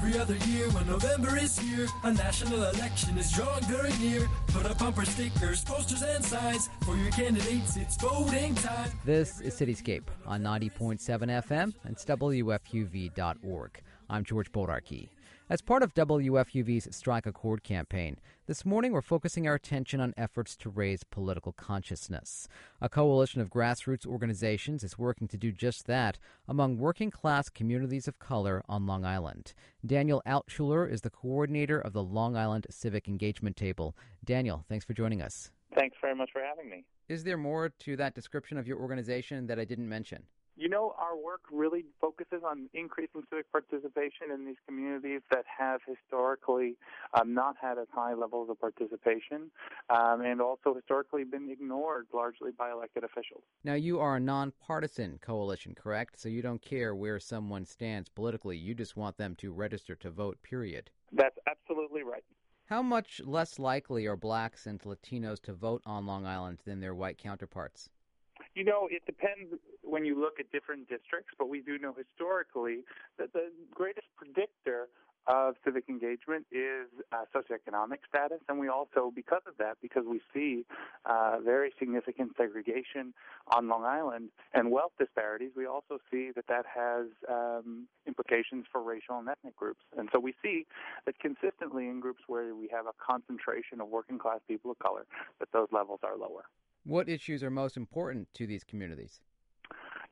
Every 0.08 0.20
other 0.20 0.36
year 0.46 0.70
when 0.70 0.86
November 0.86 1.36
is 1.36 1.58
here, 1.58 1.86
a 2.02 2.10
national 2.10 2.62
election 2.62 3.18
is 3.18 3.30
drawing 3.30 3.62
very 3.64 3.92
near. 3.98 4.26
Put 4.46 4.64
up 4.64 4.78
bumper 4.78 5.04
stickers, 5.04 5.62
posters, 5.62 6.00
and 6.00 6.24
signs 6.24 6.70
for 6.86 6.96
your 6.96 7.10
candidates. 7.10 7.76
It's 7.76 7.94
voting 7.98 8.54
time. 8.54 8.90
This 9.04 9.42
is 9.42 9.52
Cityscape 9.54 10.04
on 10.24 10.42
90.7 10.42 10.98
FM 10.98 11.74
and 11.84 11.94
WFUV.org. 11.94 13.82
I'm 14.08 14.24
George 14.24 14.50
Bodarky. 14.50 15.10
As 15.50 15.62
part 15.62 15.82
of 15.82 15.94
WFUV's 15.94 16.94
Strike 16.94 17.24
a 17.24 17.32
Chord 17.32 17.64
campaign, 17.64 18.18
this 18.44 18.66
morning 18.66 18.92
we're 18.92 19.00
focusing 19.00 19.48
our 19.48 19.54
attention 19.54 19.98
on 19.98 20.12
efforts 20.14 20.54
to 20.58 20.68
raise 20.68 21.04
political 21.04 21.52
consciousness. 21.52 22.48
A 22.82 22.90
coalition 22.90 23.40
of 23.40 23.48
grassroots 23.48 24.06
organizations 24.06 24.84
is 24.84 24.98
working 24.98 25.26
to 25.28 25.38
do 25.38 25.50
just 25.50 25.86
that 25.86 26.18
among 26.46 26.76
working 26.76 27.10
class 27.10 27.48
communities 27.48 28.06
of 28.06 28.18
color 28.18 28.62
on 28.68 28.84
Long 28.84 29.06
Island. 29.06 29.54
Daniel 29.86 30.20
Altschuler 30.26 30.86
is 30.86 31.00
the 31.00 31.08
coordinator 31.08 31.80
of 31.80 31.94
the 31.94 32.02
Long 32.02 32.36
Island 32.36 32.66
Civic 32.68 33.08
Engagement 33.08 33.56
Table. 33.56 33.96
Daniel, 34.22 34.66
thanks 34.68 34.84
for 34.84 34.92
joining 34.92 35.22
us. 35.22 35.50
Thanks 35.74 35.96
very 36.02 36.14
much 36.14 36.28
for 36.30 36.42
having 36.42 36.68
me. 36.68 36.84
Is 37.08 37.24
there 37.24 37.38
more 37.38 37.70
to 37.70 37.96
that 37.96 38.14
description 38.14 38.58
of 38.58 38.66
your 38.66 38.78
organization 38.78 39.46
that 39.46 39.58
I 39.58 39.64
didn't 39.64 39.88
mention? 39.88 40.24
You 40.58 40.68
know, 40.68 40.92
our 40.98 41.16
work 41.16 41.42
really 41.52 41.84
focuses 42.00 42.42
on 42.44 42.68
increasing 42.74 43.22
civic 43.30 43.50
participation 43.52 44.32
in 44.34 44.44
these 44.44 44.56
communities 44.66 45.20
that 45.30 45.44
have 45.56 45.80
historically 45.86 46.76
um, 47.14 47.32
not 47.32 47.54
had 47.62 47.78
as 47.78 47.86
high 47.94 48.14
levels 48.14 48.50
of 48.50 48.60
participation 48.60 49.52
um, 49.88 50.20
and 50.22 50.40
also 50.40 50.74
historically 50.74 51.22
been 51.22 51.48
ignored 51.48 52.08
largely 52.12 52.50
by 52.50 52.72
elected 52.72 53.04
officials. 53.04 53.44
Now, 53.62 53.74
you 53.74 54.00
are 54.00 54.16
a 54.16 54.20
nonpartisan 54.20 55.20
coalition, 55.22 55.76
correct? 55.76 56.18
So 56.18 56.28
you 56.28 56.42
don't 56.42 56.60
care 56.60 56.92
where 56.92 57.20
someone 57.20 57.64
stands 57.64 58.08
politically, 58.08 58.56
you 58.56 58.74
just 58.74 58.96
want 58.96 59.16
them 59.16 59.36
to 59.36 59.52
register 59.52 59.94
to 59.94 60.10
vote, 60.10 60.42
period. 60.42 60.90
That's 61.12 61.38
absolutely 61.48 62.02
right. 62.02 62.24
How 62.64 62.82
much 62.82 63.20
less 63.24 63.60
likely 63.60 64.06
are 64.06 64.16
blacks 64.16 64.66
and 64.66 64.80
Latinos 64.80 65.40
to 65.42 65.52
vote 65.52 65.82
on 65.86 66.04
Long 66.04 66.26
Island 66.26 66.58
than 66.64 66.80
their 66.80 66.96
white 66.96 67.16
counterparts? 67.16 67.90
You 68.58 68.64
know, 68.64 68.88
it 68.90 69.06
depends 69.06 69.54
when 69.82 70.04
you 70.04 70.20
look 70.20 70.40
at 70.40 70.50
different 70.50 70.88
districts, 70.88 71.30
but 71.38 71.48
we 71.48 71.60
do 71.60 71.78
know 71.78 71.94
historically 71.94 72.78
that 73.16 73.32
the 73.32 73.52
greatest 73.72 74.08
predictor 74.16 74.88
of 75.28 75.54
civic 75.64 75.84
engagement 75.88 76.44
is 76.50 76.88
uh, 77.12 77.22
socioeconomic 77.32 77.98
status, 78.08 78.40
and 78.48 78.58
we 78.58 78.66
also, 78.66 79.12
because 79.14 79.42
of 79.46 79.54
that, 79.58 79.76
because 79.80 80.02
we 80.10 80.20
see 80.34 80.66
uh, 81.04 81.36
very 81.38 81.72
significant 81.78 82.32
segregation 82.36 83.14
on 83.46 83.68
Long 83.68 83.84
Island 83.84 84.30
and 84.54 84.72
wealth 84.72 84.92
disparities, 84.98 85.52
we 85.56 85.66
also 85.66 85.98
see 86.10 86.32
that 86.34 86.48
that 86.48 86.64
has 86.66 87.06
um, 87.28 87.86
implications 88.08 88.64
for 88.72 88.82
racial 88.82 89.20
and 89.20 89.28
ethnic 89.28 89.54
groups. 89.54 89.84
And 89.96 90.08
so 90.12 90.18
we 90.18 90.34
see 90.42 90.66
that 91.06 91.16
consistently 91.20 91.86
in 91.86 92.00
groups 92.00 92.22
where 92.26 92.56
we 92.56 92.68
have 92.72 92.86
a 92.86 92.92
concentration 92.98 93.80
of 93.80 93.86
working 93.86 94.18
class 94.18 94.40
people 94.48 94.72
of 94.72 94.80
color, 94.80 95.06
that 95.38 95.48
those 95.52 95.68
levels 95.70 96.00
are 96.02 96.16
lower. 96.16 96.46
What 96.88 97.10
issues 97.10 97.42
are 97.42 97.50
most 97.50 97.76
important 97.76 98.28
to 98.32 98.46
these 98.46 98.64
communities? 98.64 99.20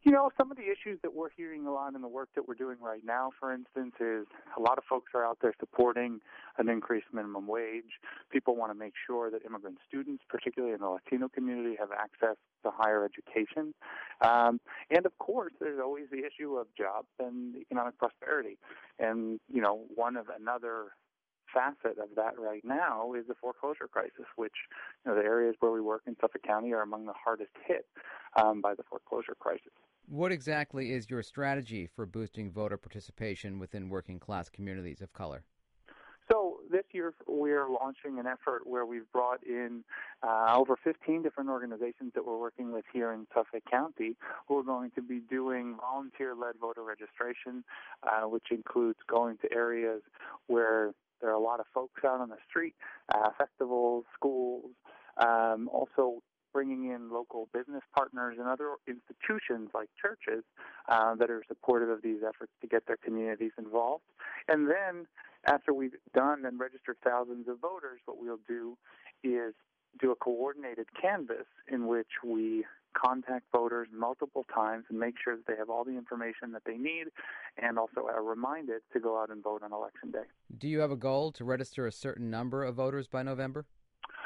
You 0.02 0.12
know, 0.12 0.30
some 0.36 0.50
of 0.50 0.58
the 0.58 0.64
issues 0.64 0.98
that 1.02 1.14
we're 1.14 1.30
hearing 1.34 1.66
a 1.66 1.72
lot 1.72 1.94
in 1.94 2.02
the 2.02 2.06
work 2.06 2.28
that 2.34 2.46
we're 2.46 2.54
doing 2.54 2.76
right 2.82 3.00
now, 3.02 3.30
for 3.40 3.50
instance, 3.50 3.94
is 3.98 4.26
a 4.58 4.60
lot 4.60 4.76
of 4.76 4.84
folks 4.84 5.12
are 5.14 5.24
out 5.24 5.38
there 5.40 5.54
supporting 5.58 6.20
an 6.58 6.68
increased 6.68 7.06
minimum 7.14 7.46
wage. 7.46 7.98
People 8.30 8.56
want 8.56 8.72
to 8.72 8.78
make 8.78 8.92
sure 9.06 9.30
that 9.30 9.42
immigrant 9.46 9.78
students, 9.88 10.22
particularly 10.28 10.74
in 10.74 10.80
the 10.82 10.88
Latino 10.88 11.30
community, 11.30 11.76
have 11.80 11.92
access 11.92 12.36
to 12.62 12.70
higher 12.70 13.06
education. 13.06 13.72
Um, 14.20 14.60
and 14.90 15.06
of 15.06 15.16
course, 15.16 15.54
there's 15.58 15.80
always 15.82 16.04
the 16.12 16.26
issue 16.26 16.56
of 16.56 16.66
jobs 16.76 17.08
and 17.18 17.56
economic 17.56 17.96
prosperity. 17.96 18.58
And, 18.98 19.40
you 19.50 19.62
know, 19.62 19.84
one 19.94 20.18
of 20.18 20.26
another 20.28 20.88
facet 21.56 21.98
of 21.98 22.10
that 22.16 22.38
right 22.38 22.62
now 22.64 23.14
is 23.14 23.26
the 23.26 23.34
foreclosure 23.34 23.88
crisis, 23.90 24.26
which 24.36 24.52
you 25.04 25.10
know, 25.10 25.16
the 25.16 25.24
areas 25.24 25.54
where 25.60 25.72
we 25.72 25.80
work 25.80 26.02
in 26.06 26.14
Suffolk 26.20 26.42
County 26.46 26.72
are 26.74 26.82
among 26.82 27.06
the 27.06 27.14
hardest 27.24 27.52
hit 27.66 27.86
um, 28.36 28.60
by 28.60 28.74
the 28.74 28.82
foreclosure 28.82 29.34
crisis. 29.38 29.72
What 30.08 30.32
exactly 30.32 30.92
is 30.92 31.08
your 31.10 31.22
strategy 31.22 31.86
for 31.86 32.04
boosting 32.04 32.50
voter 32.50 32.76
participation 32.76 33.58
within 33.58 33.88
working 33.88 34.20
class 34.20 34.50
communities 34.50 35.00
of 35.00 35.12
color? 35.12 35.44
So 36.30 36.58
this 36.70 36.82
year 36.92 37.14
we're 37.26 37.68
launching 37.68 38.18
an 38.18 38.26
effort 38.26 38.66
where 38.66 38.84
we've 38.84 39.10
brought 39.12 39.44
in 39.44 39.84
uh, 40.26 40.54
over 40.56 40.76
15 40.82 41.22
different 41.22 41.50
organizations 41.50 42.12
that 42.14 42.26
we're 42.26 42.38
working 42.38 42.72
with 42.72 42.84
here 42.92 43.12
in 43.12 43.26
Suffolk 43.32 43.62
County 43.70 44.16
who 44.48 44.58
are 44.58 44.64
going 44.64 44.90
to 44.96 45.02
be 45.02 45.20
doing 45.20 45.76
volunteer-led 45.80 46.56
voter 46.60 46.82
registration, 46.82 47.62
uh, 48.02 48.28
which 48.28 48.46
includes 48.50 48.98
going 49.08 49.38
to 49.38 49.52
areas 49.52 50.02
where 50.48 50.92
there 51.20 51.30
are 51.30 51.34
a 51.34 51.40
lot 51.40 51.60
of 51.60 51.66
folks 51.72 52.04
out 52.04 52.20
on 52.20 52.28
the 52.28 52.36
street, 52.48 52.74
uh, 53.14 53.30
festivals, 53.38 54.04
schools, 54.14 54.70
um, 55.18 55.68
also 55.72 56.22
bringing 56.52 56.90
in 56.90 57.10
local 57.10 57.48
business 57.52 57.82
partners 57.94 58.36
and 58.38 58.48
other 58.48 58.76
institutions 58.88 59.68
like 59.74 59.90
churches 60.00 60.42
uh, 60.88 61.14
that 61.14 61.30
are 61.30 61.42
supportive 61.48 61.90
of 61.90 62.00
these 62.00 62.20
efforts 62.26 62.52
to 62.62 62.66
get 62.66 62.86
their 62.86 62.96
communities 62.96 63.52
involved. 63.58 64.04
And 64.48 64.66
then, 64.68 65.06
after 65.46 65.74
we've 65.74 65.94
done 66.14 66.46
and 66.46 66.58
registered 66.58 66.96
thousands 67.04 67.46
of 67.46 67.60
voters, 67.60 68.00
what 68.06 68.16
we'll 68.18 68.40
do 68.48 68.76
is 69.22 69.54
do 70.00 70.10
a 70.10 70.14
coordinated 70.16 70.86
canvass 71.00 71.46
in 71.70 71.86
which 71.86 72.08
we 72.24 72.64
contact 72.96 73.44
voters 73.52 73.88
multiple 73.92 74.44
times 74.52 74.84
and 74.88 74.98
make 74.98 75.14
sure 75.22 75.36
that 75.36 75.46
they 75.46 75.56
have 75.56 75.68
all 75.68 75.84
the 75.84 75.96
information 75.96 76.52
that 76.52 76.62
they 76.64 76.76
need 76.76 77.04
and 77.58 77.78
also 77.78 78.06
are 78.06 78.22
reminded 78.22 78.80
to 78.92 79.00
go 79.00 79.20
out 79.20 79.30
and 79.30 79.42
vote 79.42 79.62
on 79.62 79.72
election 79.72 80.10
day. 80.10 80.24
Do 80.56 80.68
you 80.68 80.80
have 80.80 80.90
a 80.90 80.96
goal 80.96 81.32
to 81.32 81.44
register 81.44 81.86
a 81.86 81.92
certain 81.92 82.30
number 82.30 82.64
of 82.64 82.74
voters 82.74 83.06
by 83.06 83.22
November? 83.22 83.66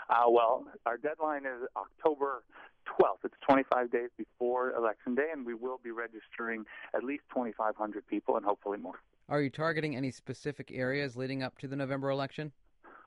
Uh, 0.08 0.28
well, 0.28 0.64
our 0.86 0.96
deadline 0.96 1.44
is 1.46 1.68
October 1.76 2.42
12th. 2.86 3.24
It's 3.24 3.34
25 3.48 3.90
days 3.90 4.10
before 4.16 4.72
Election 4.72 5.14
Day, 5.14 5.28
and 5.32 5.46
we 5.46 5.54
will 5.54 5.80
be 5.82 5.90
registering 5.90 6.64
at 6.94 7.04
least 7.04 7.22
2,500 7.30 8.06
people 8.06 8.36
and 8.36 8.44
hopefully 8.44 8.78
more. 8.78 9.00
Are 9.28 9.40
you 9.40 9.50
targeting 9.50 9.94
any 9.94 10.10
specific 10.10 10.72
areas 10.74 11.16
leading 11.16 11.42
up 11.42 11.58
to 11.58 11.68
the 11.68 11.76
November 11.76 12.10
election? 12.10 12.50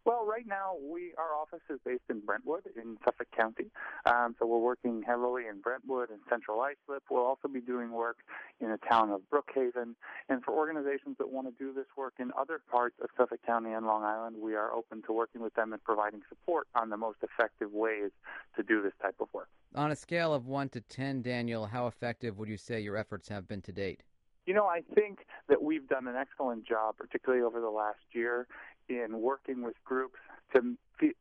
Well, 0.05 0.25
right 0.25 0.45
now 0.45 0.75
we 0.81 1.13
our 1.17 1.33
office 1.33 1.61
is 1.69 1.79
based 1.85 2.03
in 2.09 2.19
Brentwood 2.19 2.63
in 2.75 2.97
Suffolk 3.05 3.27
County, 3.37 3.71
um, 4.05 4.35
so 4.37 4.45
we're 4.45 4.57
working 4.57 5.01
heavily 5.01 5.43
in 5.49 5.61
Brentwood 5.61 6.09
and 6.09 6.19
Central 6.29 6.59
Islip. 6.59 7.03
We'll 7.09 7.23
also 7.23 7.47
be 7.47 7.61
doing 7.61 7.91
work 7.91 8.17
in 8.59 8.69
the 8.69 8.77
town 8.89 9.11
of 9.11 9.21
Brookhaven, 9.31 9.95
and 10.27 10.43
for 10.43 10.51
organizations 10.51 11.15
that 11.19 11.31
want 11.31 11.47
to 11.47 11.53
do 11.57 11.73
this 11.73 11.85
work 11.95 12.15
in 12.19 12.31
other 12.37 12.59
parts 12.69 12.95
of 13.01 13.09
Suffolk 13.15 13.39
County 13.45 13.71
and 13.71 13.85
Long 13.85 14.03
Island, 14.03 14.35
we 14.41 14.55
are 14.55 14.73
open 14.73 15.03
to 15.03 15.13
working 15.13 15.41
with 15.41 15.53
them 15.53 15.71
and 15.71 15.81
providing 15.83 16.21
support 16.27 16.67
on 16.75 16.89
the 16.89 16.97
most 16.97 17.19
effective 17.21 17.71
ways 17.71 18.11
to 18.57 18.63
do 18.63 18.81
this 18.81 18.93
type 19.01 19.15
of 19.21 19.29
work. 19.33 19.47
On 19.73 19.91
a 19.91 19.95
scale 19.95 20.33
of 20.33 20.47
one 20.47 20.67
to 20.69 20.81
ten, 20.81 21.21
Daniel, 21.21 21.65
how 21.65 21.87
effective 21.87 22.37
would 22.37 22.49
you 22.49 22.57
say 22.57 22.81
your 22.81 22.97
efforts 22.97 23.29
have 23.29 23.47
been 23.47 23.61
to 23.61 23.71
date? 23.71 24.01
You 24.45 24.53
know, 24.53 24.65
I 24.65 24.81
think 24.93 25.19
that 25.47 25.63
we've 25.63 25.87
done 25.87 26.05
an 26.05 26.17
excellent 26.17 26.67
job, 26.67 26.97
particularly 26.97 27.41
over 27.41 27.61
the 27.61 27.69
last 27.69 28.01
year, 28.11 28.45
in 28.89 29.21
working 29.21 29.63
with 29.63 29.75
groups 29.83 30.19
to 30.53 30.75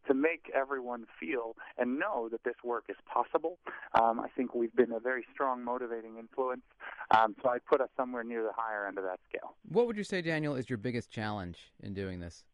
to 0.07 0.15
make 0.15 0.51
everyone 0.55 1.07
feel 1.19 1.57
and 1.77 1.99
know 1.99 2.29
that 2.31 2.45
this 2.45 2.55
work 2.63 2.85
is 2.89 2.97
possible. 3.13 3.59
Um, 4.01 4.21
I 4.21 4.29
think 4.37 4.55
we've 4.55 4.75
been 4.75 4.93
a 4.93 5.01
very 5.01 5.25
strong 5.33 5.65
motivating 5.65 6.19
influence. 6.19 6.63
Um, 7.11 7.35
so 7.43 7.49
I 7.49 7.59
put 7.59 7.81
us 7.81 7.89
somewhere 7.97 8.23
near 8.23 8.43
the 8.43 8.53
higher 8.55 8.87
end 8.87 8.99
of 8.99 9.05
that 9.05 9.19
scale. 9.29 9.57
What 9.69 9.87
would 9.87 9.97
you 9.97 10.05
say, 10.05 10.23
Daniel, 10.23 10.55
is 10.55 10.69
your 10.71 10.77
biggest 10.77 11.11
challenge 11.11 11.73
in 11.83 11.95
doing 11.95 12.21
this? 12.21 12.45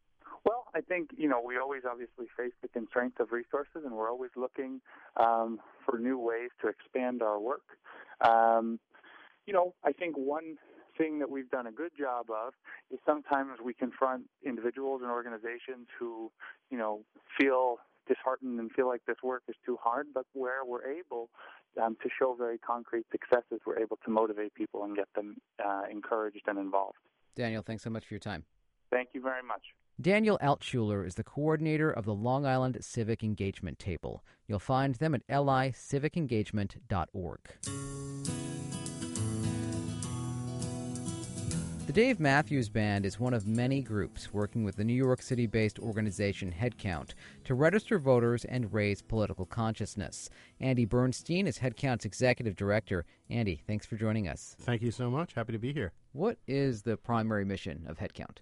Well, 0.45 0.65
I 0.73 0.81
think 0.81 1.11
you 1.17 1.27
know 1.27 1.41
we 1.45 1.57
always 1.57 1.83
obviously 1.89 2.27
face 2.35 2.53
the 2.61 2.67
constraints 2.69 3.17
of 3.19 3.31
resources, 3.31 3.83
and 3.85 3.91
we're 3.91 4.09
always 4.09 4.31
looking 4.35 4.81
um, 5.17 5.59
for 5.85 5.99
new 5.99 6.17
ways 6.17 6.49
to 6.61 6.67
expand 6.67 7.21
our 7.21 7.39
work. 7.39 7.77
Um, 8.21 8.79
you 9.45 9.53
know, 9.53 9.73
I 9.83 9.91
think 9.91 10.15
one 10.15 10.57
thing 10.99 11.19
that 11.19 11.31
we've 11.31 11.49
done 11.49 11.65
a 11.65 11.71
good 11.71 11.91
job 11.97 12.27
of 12.29 12.53
is 12.91 12.99
sometimes 13.05 13.51
we 13.63 13.73
confront 13.73 14.23
individuals 14.45 15.01
and 15.01 15.09
organizations 15.09 15.87
who, 15.97 16.29
you 16.69 16.77
know, 16.77 16.99
feel 17.39 17.77
disheartened 18.07 18.59
and 18.59 18.71
feel 18.71 18.87
like 18.87 19.01
this 19.07 19.17
work 19.23 19.43
is 19.47 19.55
too 19.65 19.77
hard, 19.81 20.07
but 20.13 20.25
where 20.33 20.65
we're 20.65 20.85
able 20.85 21.29
um, 21.81 21.95
to 22.03 22.09
show 22.19 22.35
very 22.37 22.57
concrete 22.57 23.05
successes, 23.11 23.61
we're 23.65 23.79
able 23.79 23.97
to 24.03 24.11
motivate 24.11 24.53
people 24.55 24.83
and 24.83 24.95
get 24.95 25.07
them 25.15 25.37
uh, 25.63 25.83
encouraged 25.89 26.41
and 26.47 26.59
involved. 26.59 26.97
Daniel, 27.35 27.61
thanks 27.61 27.83
so 27.83 27.89
much 27.89 28.05
for 28.05 28.13
your 28.13 28.19
time. 28.19 28.43
Thank 28.91 29.09
you 29.13 29.21
very 29.21 29.43
much. 29.43 29.61
Daniel 30.01 30.39
Altschuler 30.41 31.05
is 31.05 31.15
the 31.15 31.23
coordinator 31.23 31.91
of 31.91 32.05
the 32.05 32.13
Long 32.13 32.45
Island 32.45 32.77
Civic 32.81 33.23
Engagement 33.23 33.79
Table. 33.79 34.23
You'll 34.47 34.59
find 34.59 34.95
them 34.95 35.13
at 35.13 35.27
licivicengagement.org. 35.27 37.39
The 41.89 41.93
Dave 41.93 42.19
Matthews 42.19 42.69
Band 42.69 43.03
is 43.03 43.19
one 43.19 43.33
of 43.33 43.47
many 43.47 43.81
groups 43.81 44.31
working 44.31 44.63
with 44.63 44.75
the 44.75 44.83
New 44.83 44.93
York 44.93 45.23
City 45.23 45.47
based 45.47 45.79
organization 45.79 46.53
Headcount 46.55 47.15
to 47.45 47.55
register 47.55 47.97
voters 47.97 48.45
and 48.45 48.71
raise 48.71 49.01
political 49.01 49.47
consciousness. 49.47 50.29
Andy 50.59 50.85
Bernstein 50.85 51.47
is 51.47 51.57
Headcount's 51.57 52.05
executive 52.05 52.55
director. 52.55 53.07
Andy, 53.27 53.63
thanks 53.65 53.87
for 53.87 53.95
joining 53.95 54.27
us. 54.27 54.55
Thank 54.59 54.83
you 54.83 54.91
so 54.91 55.09
much. 55.09 55.33
Happy 55.33 55.51
to 55.51 55.57
be 55.57 55.73
here. 55.73 55.91
What 56.11 56.37
is 56.47 56.83
the 56.83 56.95
primary 56.95 57.43
mission 57.43 57.85
of 57.87 57.97
Headcount? 57.97 58.37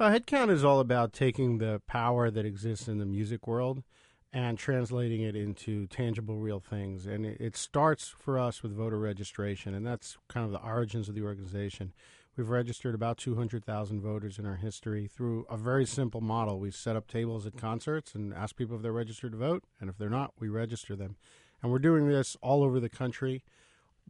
Uh, 0.00 0.10
Headcount 0.10 0.50
is 0.50 0.64
all 0.64 0.80
about 0.80 1.12
taking 1.12 1.58
the 1.58 1.80
power 1.86 2.28
that 2.28 2.44
exists 2.44 2.88
in 2.88 2.98
the 2.98 3.06
music 3.06 3.46
world 3.46 3.84
and 4.32 4.58
translating 4.58 5.20
it 5.20 5.36
into 5.36 5.86
tangible, 5.86 6.38
real 6.38 6.58
things. 6.58 7.06
And 7.06 7.24
it, 7.24 7.40
it 7.40 7.56
starts 7.56 8.08
for 8.08 8.36
us 8.36 8.64
with 8.64 8.74
voter 8.74 8.98
registration, 8.98 9.74
and 9.74 9.86
that's 9.86 10.18
kind 10.26 10.44
of 10.44 10.50
the 10.50 10.60
origins 10.60 11.08
of 11.08 11.14
the 11.14 11.22
organization. 11.22 11.92
We've 12.36 12.48
registered 12.48 12.96
about 12.96 13.18
200,000 13.18 14.00
voters 14.00 14.40
in 14.40 14.46
our 14.46 14.56
history 14.56 15.06
through 15.06 15.46
a 15.48 15.56
very 15.56 15.86
simple 15.86 16.20
model. 16.20 16.58
We 16.58 16.72
set 16.72 16.96
up 16.96 17.06
tables 17.06 17.46
at 17.46 17.56
concerts 17.56 18.12
and 18.12 18.34
ask 18.34 18.56
people 18.56 18.74
if 18.74 18.82
they're 18.82 18.90
registered 18.90 19.32
to 19.32 19.38
vote, 19.38 19.62
and 19.80 19.88
if 19.88 19.96
they're 19.96 20.10
not, 20.10 20.32
we 20.40 20.48
register 20.48 20.96
them. 20.96 21.14
And 21.62 21.70
we're 21.70 21.78
doing 21.78 22.08
this 22.08 22.36
all 22.42 22.64
over 22.64 22.80
the 22.80 22.88
country, 22.88 23.44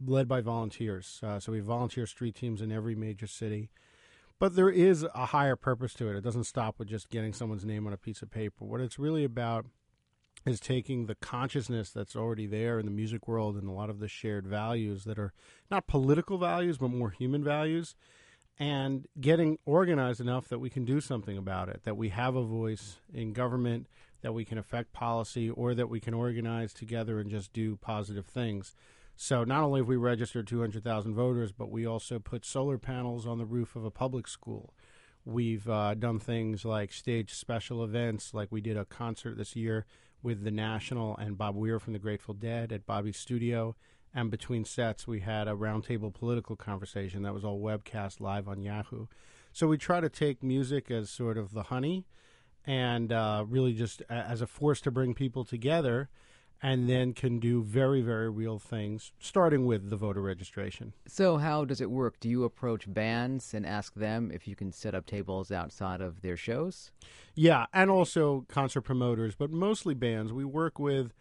led 0.03 0.27
by 0.27 0.41
volunteers. 0.41 1.19
Uh, 1.21 1.39
so 1.39 1.51
we 1.51 1.59
have 1.59 1.67
volunteer 1.67 2.07
street 2.07 2.33
teams 2.33 2.61
in 2.61 2.71
every 2.71 2.95
major 2.95 3.27
city. 3.27 3.69
But 4.39 4.55
there 4.55 4.71
is 4.71 5.05
a 5.13 5.27
higher 5.27 5.55
purpose 5.55 5.93
to 5.93 6.09
it. 6.09 6.15
It 6.15 6.23
doesn't 6.23 6.45
stop 6.45 6.79
with 6.79 6.87
just 6.87 7.11
getting 7.11 7.31
someone's 7.31 7.63
name 7.63 7.85
on 7.85 7.93
a 7.93 7.97
piece 7.97 8.23
of 8.23 8.31
paper. 8.31 8.65
What 8.65 8.81
it's 8.81 8.97
really 8.97 9.23
about 9.23 9.67
is 10.45 10.59
taking 10.59 11.05
the 11.05 11.15
consciousness 11.15 11.89
that's 11.89 12.15
already 12.15 12.45
there 12.45 12.79
in 12.79 12.85
the 12.85 12.91
music 12.91 13.27
world 13.27 13.55
and 13.55 13.67
a 13.67 13.71
lot 13.71 13.89
of 13.89 13.99
the 13.99 14.07
shared 14.07 14.45
values 14.45 15.03
that 15.05 15.17
are 15.17 15.33
not 15.71 15.87
political 15.87 16.37
values 16.37 16.77
but 16.77 16.89
more 16.89 17.09
human 17.09 17.43
values 17.43 17.95
and 18.57 19.07
getting 19.19 19.57
organized 19.65 20.21
enough 20.21 20.47
that 20.47 20.59
we 20.59 20.69
can 20.69 20.85
do 20.85 21.01
something 21.01 21.37
about 21.37 21.67
it 21.67 21.81
that 21.83 21.97
we 21.97 22.09
have 22.09 22.35
a 22.35 22.43
voice 22.43 22.97
in 23.13 23.33
government 23.33 23.87
that 24.21 24.33
we 24.33 24.45
can 24.45 24.57
affect 24.57 24.91
policy 24.91 25.49
or 25.49 25.75
that 25.75 25.89
we 25.89 25.99
can 25.99 26.13
organize 26.13 26.73
together 26.73 27.19
and 27.19 27.29
just 27.29 27.53
do 27.53 27.75
positive 27.75 28.25
things. 28.25 28.75
So 29.15 29.43
not 29.43 29.61
only 29.61 29.81
have 29.81 29.87
we 29.87 29.97
registered 29.97 30.47
200,000 30.47 31.13
voters 31.13 31.51
but 31.51 31.69
we 31.69 31.85
also 31.85 32.17
put 32.17 32.43
solar 32.43 32.77
panels 32.77 33.27
on 33.27 33.37
the 33.37 33.45
roof 33.45 33.75
of 33.75 33.85
a 33.85 33.91
public 33.91 34.27
school. 34.27 34.73
We've 35.25 35.69
uh, 35.69 35.93
done 35.95 36.19
things 36.19 36.65
like 36.65 36.91
stage 36.91 37.33
special 37.33 37.83
events 37.83 38.33
like 38.33 38.51
we 38.51 38.61
did 38.61 38.77
a 38.77 38.85
concert 38.85 39.37
this 39.37 39.55
year 39.55 39.85
with 40.25 40.43
the 40.43 40.49
National 40.49 41.15
and 41.17 41.37
Bob 41.37 41.55
Weir 41.55 41.79
from 41.79 41.93
the 41.93 41.99
Grateful 41.99 42.33
Dead 42.33 42.73
at 42.73 42.87
Bobby's 42.87 43.15
studio. 43.15 43.75
And 44.11 44.31
between 44.31 44.65
sets, 44.65 45.07
we 45.07 45.19
had 45.19 45.47
a 45.47 45.51
roundtable 45.51 46.11
political 46.11 46.55
conversation 46.55 47.21
that 47.21 47.33
was 47.33 47.45
all 47.45 47.61
webcast 47.61 48.19
live 48.19 48.47
on 48.47 48.63
Yahoo. 48.63 49.05
So 49.53 49.67
we 49.67 49.77
try 49.77 49.99
to 50.01 50.09
take 50.09 50.41
music 50.41 50.89
as 50.89 51.11
sort 51.11 51.37
of 51.37 51.53
the 51.53 51.63
honey 51.63 52.07
and 52.65 53.13
uh, 53.13 53.45
really 53.47 53.73
just 53.73 54.01
as 54.09 54.41
a 54.41 54.47
force 54.47 54.81
to 54.81 54.91
bring 54.91 55.13
people 55.13 55.45
together 55.45 56.09
and 56.61 56.89
then 56.89 57.13
can 57.13 57.39
do 57.39 57.61
very, 57.61 58.01
very 58.01 58.29
real 58.29 58.57
things, 58.57 59.11
starting 59.19 59.65
with 59.65 59.89
the 59.89 59.95
voter 59.95 60.21
registration. 60.21 60.93
So, 61.07 61.37
how 61.37 61.65
does 61.65 61.81
it 61.81 61.91
work? 61.91 62.19
Do 62.19 62.29
you 62.29 62.43
approach 62.43 62.91
bands 62.91 63.53
and 63.53 63.65
ask 63.65 63.93
them 63.93 64.31
if 64.33 64.47
you 64.47 64.55
can 64.55 64.71
set 64.71 64.95
up 64.95 65.05
tables 65.05 65.51
outside 65.51 66.01
of 66.01 66.21
their 66.21 66.37
shows? 66.37 66.91
Yeah, 67.35 67.65
and 67.73 67.89
also 67.89 68.45
concert 68.47 68.81
promoters, 68.81 69.35
but 69.35 69.51
mostly 69.51 69.93
bands. 69.93 70.31
We 70.31 70.45
work 70.45 70.79
with 70.79 71.13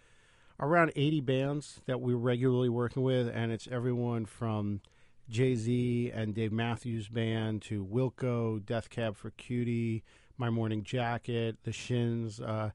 around 0.60 0.92
80 0.94 1.20
bands 1.20 1.80
that 1.86 2.00
we're 2.00 2.16
regularly 2.16 2.68
working 2.68 3.02
with, 3.02 3.28
and 3.28 3.50
it's 3.52 3.68
everyone 3.70 4.26
from 4.26 4.80
Jay 5.28 5.54
Z 5.54 6.12
and 6.14 6.34
Dave 6.34 6.52
Matthews 6.52 7.08
Band 7.08 7.62
to 7.62 7.84
Wilco, 7.84 8.64
Death 8.64 8.90
Cab 8.90 9.16
for 9.16 9.30
Cutie, 9.30 10.04
My 10.36 10.50
Morning 10.50 10.84
Jacket, 10.84 11.56
The 11.64 11.72
Shins. 11.72 12.40
Uh, 12.40 12.70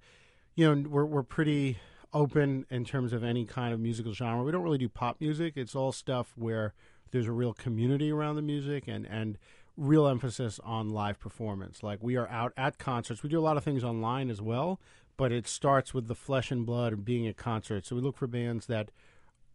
you 0.55 0.75
know, 0.75 0.89
we're, 0.89 1.05
we're 1.05 1.23
pretty 1.23 1.77
open 2.13 2.65
in 2.69 2.85
terms 2.85 3.13
of 3.13 3.23
any 3.23 3.45
kind 3.45 3.73
of 3.73 3.79
musical 3.79 4.13
genre. 4.13 4.43
We 4.43 4.51
don't 4.51 4.63
really 4.63 4.77
do 4.77 4.89
pop 4.89 5.17
music. 5.19 5.53
It's 5.55 5.75
all 5.75 5.91
stuff 5.91 6.33
where 6.35 6.73
there's 7.11 7.27
a 7.27 7.31
real 7.31 7.53
community 7.53 8.11
around 8.11 8.35
the 8.35 8.41
music 8.41 8.87
and 8.87 9.05
and 9.05 9.37
real 9.77 10.07
emphasis 10.07 10.59
on 10.63 10.89
live 10.89 11.19
performance. 11.19 11.81
Like 11.81 11.99
we 12.01 12.17
are 12.17 12.27
out 12.29 12.53
at 12.57 12.77
concerts. 12.77 13.23
We 13.23 13.29
do 13.29 13.39
a 13.39 13.41
lot 13.41 13.57
of 13.57 13.63
things 13.63 13.83
online 13.83 14.29
as 14.29 14.41
well, 14.41 14.79
but 15.15 15.31
it 15.31 15.47
starts 15.47 15.93
with 15.93 16.07
the 16.07 16.15
flesh 16.15 16.51
and 16.51 16.65
blood 16.65 16.93
of 16.93 17.05
being 17.05 17.25
at 17.27 17.37
concerts. 17.37 17.87
So 17.87 17.95
we 17.95 18.01
look 18.01 18.17
for 18.17 18.27
bands 18.27 18.65
that 18.65 18.91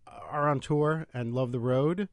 are 0.07 0.49
on 0.49 0.61
tour 0.61 1.07
and 1.13 1.35
love 1.35 1.53
the 1.53 1.61
road 1.61 2.09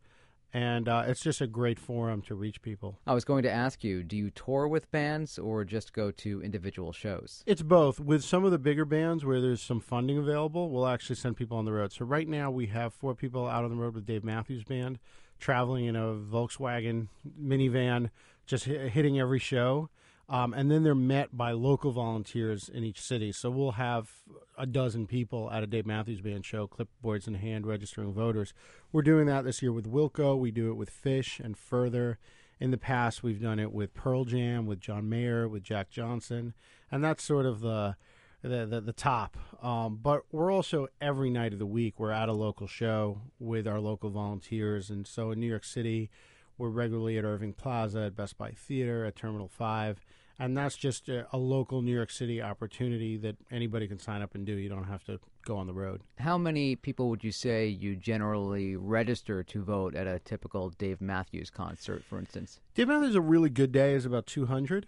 and 0.53 0.89
uh, 0.89 1.03
it's 1.07 1.21
just 1.21 1.41
a 1.41 1.47
great 1.47 1.79
forum 1.79 2.21
to 2.23 2.35
reach 2.35 2.61
people. 2.61 2.99
I 3.07 3.13
was 3.13 3.23
going 3.23 3.43
to 3.43 3.51
ask 3.51 3.83
you, 3.83 4.03
do 4.03 4.17
you 4.17 4.29
tour 4.29 4.67
with 4.67 4.91
bands 4.91 5.39
or 5.39 5.63
just 5.63 5.93
go 5.93 6.11
to 6.11 6.41
individual 6.41 6.91
shows? 6.91 7.43
It's 7.45 7.61
both. 7.61 7.99
With 7.99 8.23
some 8.23 8.43
of 8.43 8.51
the 8.51 8.59
bigger 8.59 8.85
bands 8.85 9.23
where 9.23 9.39
there's 9.39 9.61
some 9.61 9.79
funding 9.79 10.17
available, 10.17 10.69
we'll 10.69 10.87
actually 10.87 11.15
send 11.15 11.37
people 11.37 11.57
on 11.57 11.65
the 11.65 11.71
road. 11.71 11.93
So 11.93 12.05
right 12.05 12.27
now 12.27 12.51
we 12.51 12.67
have 12.67 12.93
four 12.93 13.15
people 13.15 13.47
out 13.47 13.63
on 13.63 13.69
the 13.69 13.77
road 13.77 13.95
with 13.95 14.05
Dave 14.05 14.23
Matthews 14.23 14.63
Band, 14.63 14.99
traveling 15.39 15.85
in 15.85 15.95
a 15.95 16.13
Volkswagen 16.13 17.07
minivan, 17.41 18.09
just 18.45 18.65
hitting 18.65 19.19
every 19.19 19.39
show. 19.39 19.89
Um, 20.31 20.53
and 20.53 20.71
then 20.71 20.83
they're 20.83 20.95
met 20.95 21.35
by 21.35 21.51
local 21.51 21.91
volunteers 21.91 22.69
in 22.69 22.85
each 22.85 23.01
city. 23.01 23.33
So 23.33 23.49
we'll 23.49 23.73
have 23.73 24.09
a 24.57 24.65
dozen 24.65 25.05
people 25.05 25.51
at 25.51 25.61
a 25.61 25.67
Dave 25.67 25.85
Matthews 25.85 26.21
Band 26.21 26.45
show, 26.45 26.69
clipboards 26.69 27.27
in 27.27 27.33
hand, 27.33 27.67
registering 27.67 28.13
voters. 28.13 28.53
We're 28.93 29.01
doing 29.01 29.25
that 29.25 29.43
this 29.43 29.61
year 29.61 29.73
with 29.73 29.91
Wilco. 29.91 30.39
We 30.39 30.51
do 30.51 30.71
it 30.71 30.75
with 30.75 30.89
Phish 30.89 31.41
and 31.41 31.57
Furthur. 31.57 32.17
In 32.61 32.71
the 32.71 32.77
past, 32.77 33.23
we've 33.23 33.41
done 33.41 33.59
it 33.59 33.73
with 33.73 33.93
Pearl 33.93 34.23
Jam, 34.23 34.67
with 34.67 34.79
John 34.79 35.09
Mayer, 35.09 35.49
with 35.49 35.63
Jack 35.63 35.89
Johnson, 35.89 36.53
and 36.89 37.03
that's 37.03 37.23
sort 37.23 37.45
of 37.45 37.59
the 37.59 37.97
the 38.41 38.65
the, 38.67 38.79
the 38.79 38.93
top. 38.93 39.35
Um, 39.61 39.99
but 40.01 40.21
we're 40.31 40.51
also 40.51 40.87
every 41.01 41.31
night 41.31 41.53
of 41.53 41.59
the 41.59 41.65
week 41.65 41.99
we're 41.99 42.11
at 42.11 42.29
a 42.29 42.33
local 42.33 42.67
show 42.67 43.19
with 43.39 43.67
our 43.67 43.79
local 43.79 44.11
volunteers, 44.11 44.91
and 44.91 45.07
so 45.07 45.31
in 45.31 45.39
New 45.39 45.47
York 45.47 45.63
City, 45.65 46.11
we're 46.57 46.69
regularly 46.69 47.17
at 47.17 47.25
Irving 47.25 47.53
Plaza, 47.53 48.03
at 48.03 48.15
Best 48.15 48.37
Buy 48.37 48.51
Theater, 48.51 49.05
at 49.05 49.15
Terminal 49.15 49.47
Five 49.47 49.99
and 50.41 50.58
that's 50.58 50.75
just 50.75 51.08
a, 51.08 51.27
a, 51.32 51.38
local 51.38 51.84
New 51.84 51.93
York 51.93 52.10
City 52.10 52.41
opportunity 52.41 53.15
that 53.15 53.36
anybody 53.51 53.88
can 53.88 53.99
sign 53.99 54.23
up 54.23 54.34
and 54.34 54.43
do. 54.43 54.54
You 54.54 54.69
don't 54.69 54.86
have 54.86 55.04
to 55.04 55.19
go 55.45 55.56
on 55.56 55.67
the 55.67 55.73
road. 55.73 56.01
How 56.17 56.36
many 56.36 56.75
people 56.75 57.10
would 57.10 57.23
you 57.23 57.32
say 57.32 57.67
you 57.67 57.95
generally 57.95 58.75
register 58.75 59.43
to 59.43 59.62
vote 59.62 59.95
at 59.95 60.08
a 60.08 60.17
typical 60.17 60.71
Dave 60.71 60.99
Matthews 60.99 61.51
concert, 61.51 62.04
for 62.04 62.17
instance? 62.17 62.60
Dave 62.73 62.88
Matthews 62.88 63.12
is 63.12 63.15
a 63.15 63.21
really 63.21 63.51
good 63.51 63.71
day 63.71 63.93
is 63.93 64.04
about 64.04 64.25
200. 64.25 64.88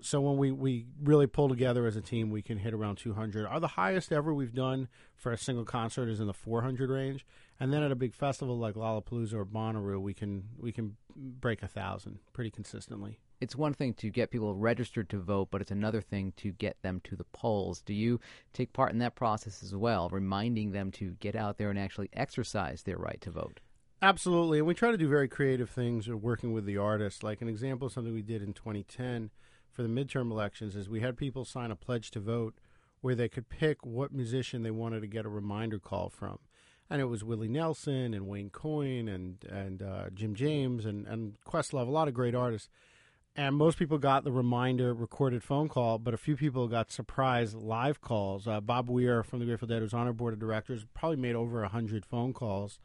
So 0.00 0.22
when 0.22 0.38
we, 0.38 0.50
we 0.50 0.86
really 1.02 1.26
pull 1.26 1.50
together 1.50 1.86
as 1.86 1.96
a 1.96 2.02
team, 2.02 2.30
we 2.30 2.40
can 2.40 2.56
hit 2.56 2.72
around 2.72 2.96
200. 2.96 3.44
Are 3.44 3.52
uh, 3.52 3.58
the 3.58 3.68
highest 3.68 4.12
ever 4.12 4.32
we've 4.32 4.54
done 4.54 4.88
for 5.14 5.30
a 5.30 5.38
single 5.38 5.66
concert 5.66 6.08
is 6.08 6.20
in 6.20 6.26
the 6.26 6.34
400 6.34 6.88
range, 6.88 7.26
and 7.60 7.70
then 7.70 7.82
at 7.82 7.92
a 7.92 7.96
big 7.96 8.14
festival 8.14 8.58
like 8.58 8.74
Lollapalooza 8.74 9.34
or 9.34 9.44
Bonnaroo, 9.44 10.00
we 10.00 10.14
can 10.14 10.44
we 10.58 10.72
can 10.72 10.96
break 11.14 11.62
a 11.62 11.68
thousand 11.68 12.18
pretty 12.32 12.50
consistently 12.50 13.18
it's 13.40 13.56
one 13.56 13.74
thing 13.74 13.94
to 13.94 14.10
get 14.10 14.30
people 14.30 14.54
registered 14.54 15.08
to 15.10 15.18
vote, 15.18 15.48
but 15.50 15.60
it's 15.60 15.70
another 15.70 16.00
thing 16.00 16.32
to 16.38 16.52
get 16.52 16.80
them 16.82 17.00
to 17.04 17.16
the 17.16 17.24
polls. 17.24 17.82
Do 17.82 17.92
you 17.92 18.20
take 18.52 18.72
part 18.72 18.92
in 18.92 18.98
that 19.00 19.14
process 19.14 19.62
as 19.62 19.74
well, 19.74 20.08
reminding 20.08 20.72
them 20.72 20.90
to 20.92 21.12
get 21.20 21.36
out 21.36 21.58
there 21.58 21.70
and 21.70 21.78
actually 21.78 22.08
exercise 22.12 22.82
their 22.82 22.96
right 22.96 23.20
to 23.20 23.30
vote? 23.30 23.60
Absolutely. 24.02 24.58
And 24.58 24.66
we 24.66 24.74
try 24.74 24.90
to 24.90 24.98
do 24.98 25.08
very 25.08 25.28
creative 25.28 25.70
things 25.70 26.08
or 26.08 26.16
working 26.16 26.52
with 26.52 26.66
the 26.66 26.76
artists. 26.76 27.22
Like 27.22 27.40
an 27.40 27.48
example 27.48 27.88
something 27.88 28.12
we 28.12 28.22
did 28.22 28.42
in 28.42 28.52
2010 28.52 29.30
for 29.70 29.82
the 29.82 29.88
midterm 29.88 30.30
elections 30.30 30.76
is 30.76 30.88
we 30.88 31.00
had 31.00 31.16
people 31.16 31.44
sign 31.44 31.70
a 31.70 31.76
pledge 31.76 32.10
to 32.12 32.20
vote 32.20 32.54
where 33.00 33.14
they 33.14 33.28
could 33.28 33.48
pick 33.48 33.84
what 33.84 34.12
musician 34.12 34.62
they 34.62 34.70
wanted 34.70 35.00
to 35.00 35.06
get 35.06 35.26
a 35.26 35.30
reminder 35.30 35.78
call 35.78 36.08
from. 36.08 36.38
And 36.88 37.00
it 37.00 37.06
was 37.06 37.24
Willie 37.24 37.48
Nelson 37.48 38.14
and 38.14 38.26
Wayne 38.26 38.50
Coyne 38.50 39.08
and, 39.08 39.44
and 39.50 39.82
uh, 39.82 40.10
Jim 40.14 40.34
James 40.34 40.86
and, 40.86 41.06
and 41.06 41.36
Questlove, 41.46 41.88
a 41.88 41.90
lot 41.90 42.08
of 42.08 42.14
great 42.14 42.34
artists 42.34 42.68
and 43.36 43.54
most 43.54 43.78
people 43.78 43.98
got 43.98 44.24
the 44.24 44.32
reminder 44.32 44.94
recorded 44.94 45.42
phone 45.42 45.68
call, 45.68 45.98
but 45.98 46.14
a 46.14 46.16
few 46.16 46.36
people 46.36 46.68
got 46.68 46.90
surprise 46.90 47.54
live 47.54 48.00
calls. 48.00 48.48
Uh, 48.48 48.60
Bob 48.60 48.88
Weir 48.88 49.22
from 49.22 49.40
the 49.40 49.44
Grateful 49.44 49.68
Dead, 49.68 49.82
who's 49.82 49.92
on 49.92 50.06
our 50.06 50.12
board 50.12 50.32
of 50.32 50.40
directors, 50.40 50.86
probably 50.94 51.18
made 51.18 51.36
over 51.36 51.62
a 51.62 51.68
hundred 51.68 52.06
phone 52.06 52.32
calls, 52.32 52.80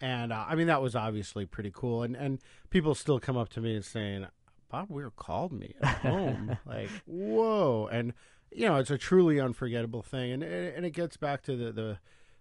and 0.00 0.32
uh, 0.32 0.44
I 0.48 0.56
mean 0.56 0.66
that 0.66 0.82
was 0.82 0.96
obviously 0.96 1.46
pretty 1.46 1.70
cool. 1.72 2.02
And 2.02 2.16
and 2.16 2.40
people 2.70 2.94
still 2.94 3.20
come 3.20 3.36
up 3.36 3.48
to 3.50 3.60
me 3.60 3.76
and 3.76 3.84
saying, 3.84 4.26
"Bob 4.68 4.90
Weir 4.90 5.10
called 5.10 5.52
me 5.52 5.74
at 5.80 5.96
home," 5.98 6.58
like 6.66 6.90
whoa, 7.06 7.88
and 7.92 8.12
you 8.50 8.66
know 8.66 8.76
it's 8.76 8.90
a 8.90 8.98
truly 8.98 9.38
unforgettable 9.38 10.02
thing, 10.02 10.32
and 10.32 10.42
and 10.42 10.84
it 10.84 10.90
gets 10.90 11.16
back 11.16 11.42
to 11.42 11.56
the 11.56 11.70
the 11.70 11.98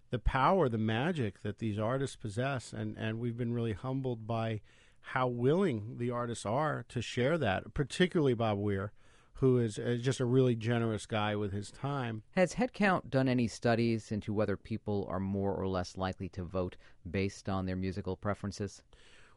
the 0.09 0.19
power, 0.19 0.69
the 0.69 0.77
magic 0.77 1.41
that 1.43 1.59
these 1.59 1.77
artists 1.77 2.15
possess, 2.15 2.73
and 2.73 2.97
and 2.97 3.19
we've 3.19 3.37
been 3.37 3.53
really 3.53 3.73
humbled 3.73 4.25
by 4.25 4.61
how 5.07 5.27
willing 5.27 5.97
the 5.97 6.09
artists 6.09 6.45
are 6.45 6.85
to 6.89 7.01
share 7.01 7.37
that, 7.37 7.73
particularly 7.73 8.33
Bob 8.33 8.57
Weir, 8.57 8.93
who 9.35 9.59
is, 9.59 9.77
is, 9.77 10.01
just 10.01 10.21
a 10.21 10.25
really 10.25 10.55
generous 10.55 11.05
guy 11.05 11.35
with 11.35 11.51
his 11.51 11.69
time. 11.71 12.23
Has 12.35 12.55
Headcount 12.55 13.09
done 13.09 13.27
any 13.27 13.47
studies 13.47 14.11
into 14.11 14.33
whether 14.33 14.55
people 14.55 15.05
are 15.09 15.19
more 15.19 15.53
or 15.53 15.67
less 15.67 15.97
likely 15.97 16.29
to 16.29 16.43
vote 16.43 16.77
based 17.09 17.49
on 17.49 17.65
their 17.65 17.75
musical 17.75 18.15
preferences? 18.15 18.81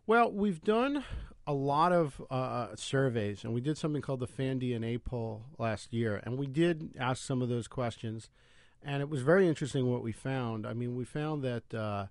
Well, 0.07 0.31
we've 0.31 0.63
done 0.63 1.05
a 1.49 1.53
lot 1.53 1.93
of 1.93 2.23
uh, 2.31 2.77
surveys, 2.77 3.43
and 3.43 3.53
we 3.53 3.61
did 3.61 3.77
something 3.77 4.03
called 4.03 4.21
the 4.21 4.29
Fan 4.29 4.61
DNA 4.61 5.03
poll 5.03 5.47
last 5.59 5.93
year, 5.93 6.21
and 6.23 6.39
we 6.39 6.47
did 6.47 6.93
ask 6.99 7.25
some 7.25 7.43
of 7.43 7.49
those 7.49 7.67
questions, 7.67 8.31
and 8.85 9.03
it 9.03 9.09
was 9.09 9.23
very 9.23 9.49
interesting 9.49 9.91
what 9.91 10.05
we 10.05 10.13
found. 10.13 10.65
I 10.65 10.75
mean, 10.75 10.95
we 10.95 11.05
found 11.05 11.43
that. 11.43 11.75
Uh, 11.75 12.07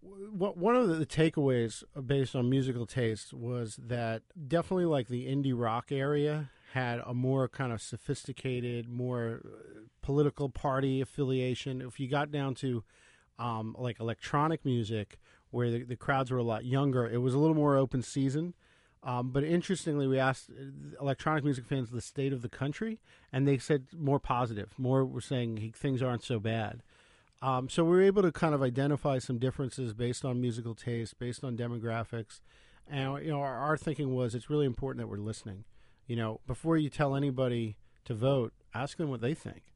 one 0.00 0.76
of 0.76 0.98
the 0.98 1.06
takeaways 1.06 1.82
based 2.06 2.36
on 2.36 2.48
musical 2.48 2.86
taste 2.86 3.32
was 3.32 3.78
that 3.82 4.22
definitely 4.46 4.84
like 4.84 5.08
the 5.08 5.26
indie 5.26 5.54
rock 5.54 5.90
area 5.90 6.50
had 6.72 7.00
a 7.06 7.14
more 7.14 7.48
kind 7.48 7.72
of 7.72 7.80
sophisticated, 7.80 8.88
more 8.88 9.40
uh, 9.44 9.80
political 10.02 10.48
party 10.48 11.00
affiliation. 11.00 11.80
If 11.80 11.98
you 11.98 12.08
got 12.08 12.30
down 12.30 12.54
to 12.56 12.84
um, 13.38 13.74
like 13.78 14.00
electronic 14.00 14.64
music, 14.64 15.18
where 15.50 15.70
the, 15.70 15.82
the, 15.82 15.96
crowds 15.96 16.30
were 16.30 16.38
a 16.38 16.42
lot 16.42 16.64
younger, 16.64 17.08
it 17.08 17.18
was 17.18 17.34
a 17.34 17.38
little 17.38 17.56
more 17.56 17.76
open 17.76 18.02
season. 18.02 18.54
Um, 19.02 19.30
but 19.30 19.44
interestingly, 19.44 20.06
we 20.06 20.18
asked 20.18 20.50
uh, 20.50 21.00
electronic 21.00 21.44
music 21.44 21.64
fans 21.66 21.90
the 21.90 22.00
state 22.00 22.32
of 22.32 22.42
the 22.42 22.48
country, 22.48 23.00
and 23.32 23.46
they 23.46 23.56
said 23.56 23.86
more 23.96 24.18
positive. 24.18 24.74
More 24.76 25.04
were 25.06 25.20
saying 25.20 25.72
things 25.74 26.02
aren't 26.02 26.24
so 26.24 26.38
bad. 26.38 26.82
Um, 27.40 27.68
so 27.68 27.84
we 27.84 27.90
were 27.90 28.02
able 28.02 28.22
to 28.22 28.32
kind 28.32 28.54
of 28.54 28.62
identify 28.62 29.18
some 29.18 29.38
differences 29.38 29.94
based 29.94 30.24
on 30.24 30.40
musical 30.40 30.74
taste, 30.74 31.18
based 31.18 31.44
on 31.44 31.56
demographics, 31.56 32.40
and 32.90 33.24
you 33.24 33.30
know 33.30 33.40
our, 33.40 33.56
our 33.56 33.76
thinking 33.76 34.14
was 34.14 34.34
it's 34.34 34.50
really 34.50 34.66
important 34.66 35.00
that 35.00 35.08
we're 35.08 35.22
listening. 35.22 35.64
You 36.06 36.16
know, 36.16 36.40
before 36.46 36.76
you 36.76 36.88
tell 36.88 37.14
anybody 37.14 37.76
to 38.06 38.14
vote, 38.14 38.54
ask 38.74 38.96
them 38.96 39.08
what 39.08 39.20
they 39.20 39.34
think, 39.34 39.74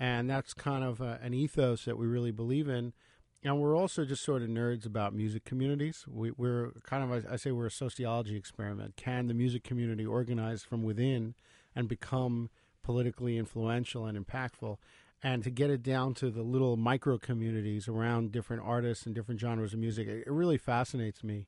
and 0.00 0.28
that's 0.28 0.54
kind 0.54 0.82
of 0.82 1.00
uh, 1.00 1.18
an 1.22 1.34
ethos 1.34 1.84
that 1.84 1.98
we 1.98 2.06
really 2.06 2.32
believe 2.32 2.68
in. 2.68 2.92
And 3.44 3.60
we're 3.60 3.76
also 3.76 4.06
just 4.06 4.24
sort 4.24 4.40
of 4.40 4.48
nerds 4.48 4.86
about 4.86 5.12
music 5.14 5.44
communities. 5.44 6.06
We, 6.08 6.30
are 6.30 6.72
kind 6.82 7.04
of, 7.04 7.26
I 7.30 7.36
say, 7.36 7.52
we're 7.52 7.66
a 7.66 7.70
sociology 7.70 8.36
experiment. 8.36 8.96
Can 8.96 9.26
the 9.26 9.34
music 9.34 9.62
community 9.62 10.06
organize 10.06 10.62
from 10.62 10.82
within 10.82 11.34
and 11.76 11.86
become 11.86 12.48
politically 12.82 13.36
influential 13.36 14.06
and 14.06 14.16
impactful? 14.16 14.78
And 15.24 15.42
to 15.42 15.50
get 15.50 15.70
it 15.70 15.82
down 15.82 16.12
to 16.12 16.30
the 16.30 16.42
little 16.42 16.76
micro 16.76 17.16
communities 17.16 17.88
around 17.88 18.30
different 18.30 18.62
artists 18.62 19.06
and 19.06 19.14
different 19.14 19.40
genres 19.40 19.72
of 19.72 19.78
music, 19.78 20.06
it, 20.06 20.30
really 20.30 20.58
fascinates 20.58 21.24
me. 21.24 21.46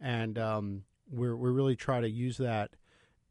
And 0.00 0.38
um, 0.38 0.84
we're 1.10 1.34
we 1.36 1.50
really 1.50 1.74
try 1.74 2.00
to 2.00 2.08
use 2.08 2.36
that 2.36 2.70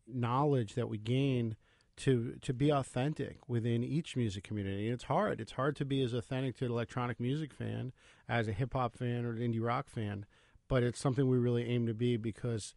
knowledge 0.06 0.76
that 0.76 0.90
we 0.90 0.98
gain 0.98 1.56
to 1.98 2.36
to 2.42 2.54
be 2.54 2.72
authentic 2.72 3.48
within 3.48 3.86
each 3.86 4.18
music 4.18 4.44
community. 4.44 4.88
And 4.88 4.94
it's 4.94 5.06
hard. 5.06 5.40
It's 5.40 5.54
hard 5.54 5.78
to 5.78 5.86
be 5.86 6.04
as 6.04 6.14
authentic 6.14 6.58
to 6.58 6.66
an 6.66 6.72
electronic 6.72 7.18
music 7.18 7.54
fan 7.54 7.94
as 8.28 8.50
a 8.50 8.54
hip 8.54 8.74
hop 8.74 8.98
fan 8.98 9.24
or 9.24 9.32
an 9.32 9.38
indie 9.38 9.64
rock 9.64 9.88
fan. 9.88 10.26
But 10.68 10.84
it's 10.84 11.00
something 11.00 11.30
we 11.30 11.38
really 11.38 11.64
aim 11.70 11.88
to 11.88 11.94
be 11.94 12.18
because 12.18 12.76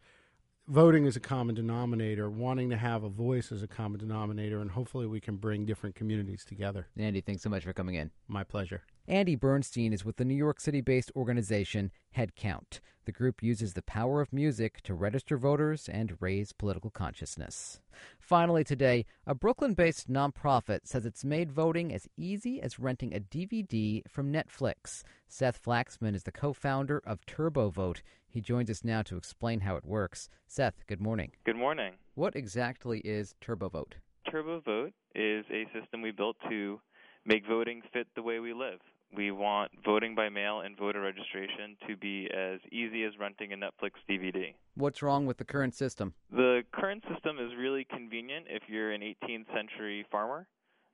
voting 0.69 1.05
is 1.05 1.15
a 1.15 1.19
common 1.19 1.55
denominator, 1.55 2.29
wanting 2.29 2.69
to 2.69 2.77
have 2.77 3.03
a 3.03 3.09
voice 3.09 3.51
is 3.51 3.63
a 3.63 3.67
common 3.67 3.99
denominator, 3.99 4.61
and 4.61 4.69
hopefully 4.71 5.07
we 5.07 5.19
can 5.19 5.35
bring 5.35 5.65
different 5.65 5.95
communities 5.95 6.45
together. 6.45 6.87
Andy, 6.97 7.21
thanks 7.21 7.41
so 7.41 7.49
much 7.49 7.63
for 7.63 7.73
coming 7.73 7.95
in. 7.95 8.11
My 8.27 8.43
pleasure. 8.43 8.83
Andy 9.07 9.35
Bernstein 9.35 9.91
is 9.91 10.05
with 10.05 10.17
the 10.17 10.25
New 10.25 10.35
York 10.35 10.59
City 10.59 10.81
based 10.81 11.11
organization 11.15 11.91
Headcount. 12.15 12.79
The 13.05 13.11
group 13.11 13.41
uses 13.41 13.73
the 13.73 13.81
power 13.81 14.21
of 14.21 14.31
music 14.31 14.81
to 14.81 14.93
register 14.93 15.35
voters 15.35 15.89
and 15.89 16.15
raise 16.19 16.53
political 16.53 16.91
consciousness. 16.91 17.79
Finally, 18.19 18.63
today, 18.63 19.07
a 19.25 19.33
Brooklyn 19.33 19.73
based 19.73 20.11
nonprofit 20.11 20.81
says 20.83 21.07
it's 21.07 21.25
made 21.25 21.51
voting 21.51 21.91
as 21.91 22.07
easy 22.17 22.61
as 22.61 22.77
renting 22.77 23.15
a 23.15 23.19
DVD 23.19 24.03
from 24.07 24.31
Netflix. 24.31 25.01
Seth 25.27 25.59
Flaxman 25.63 26.13
is 26.13 26.21
the 26.21 26.31
co 26.31 26.53
founder 26.53 27.01
of 27.03 27.25
TurboVote. 27.25 28.01
He 28.29 28.41
joins 28.41 28.69
us 28.69 28.83
now 28.83 29.01
to 29.03 29.17
explain 29.17 29.61
how 29.61 29.75
it 29.75 29.85
works. 29.85 30.29
Seth, 30.47 30.85
good 30.87 31.01
morning. 31.01 31.31
Good 31.45 31.55
morning. 31.55 31.93
What 32.13 32.35
exactly 32.35 32.99
is 32.99 33.33
TurboVote? 33.41 33.93
TurboVote 34.31 34.93
is 35.15 35.45
a 35.51 35.65
system 35.73 36.03
we 36.03 36.11
built 36.11 36.37
to 36.47 36.79
make 37.25 37.47
voting 37.47 37.81
fit 37.91 38.07
the 38.15 38.21
way 38.21 38.39
we 38.39 38.53
live. 38.53 38.79
We 39.15 39.31
want 39.31 39.71
voting 39.83 40.13
by 40.13 40.29
mail 40.29 40.61
and 40.61 40.77
voter 40.77 41.01
registration 41.01 41.75
to 41.87 41.97
be 41.97 42.29
as 42.31 42.59
easy 42.71 43.03
as 43.03 43.13
renting 43.19 43.51
a 43.51 43.55
Netflix 43.55 43.93
DVD. 44.07 44.53
What's 44.75 45.01
wrong 45.01 45.25
with 45.25 45.37
the 45.37 45.45
current 45.45 45.73
system? 45.73 46.13
The 46.31 46.61
current 46.71 47.03
system 47.11 47.39
is 47.39 47.57
really 47.57 47.87
convenient 47.89 48.45
if 48.47 48.63
you're 48.67 48.91
an 48.91 49.01
18th 49.01 49.47
century 49.55 50.05
farmer. 50.11 50.47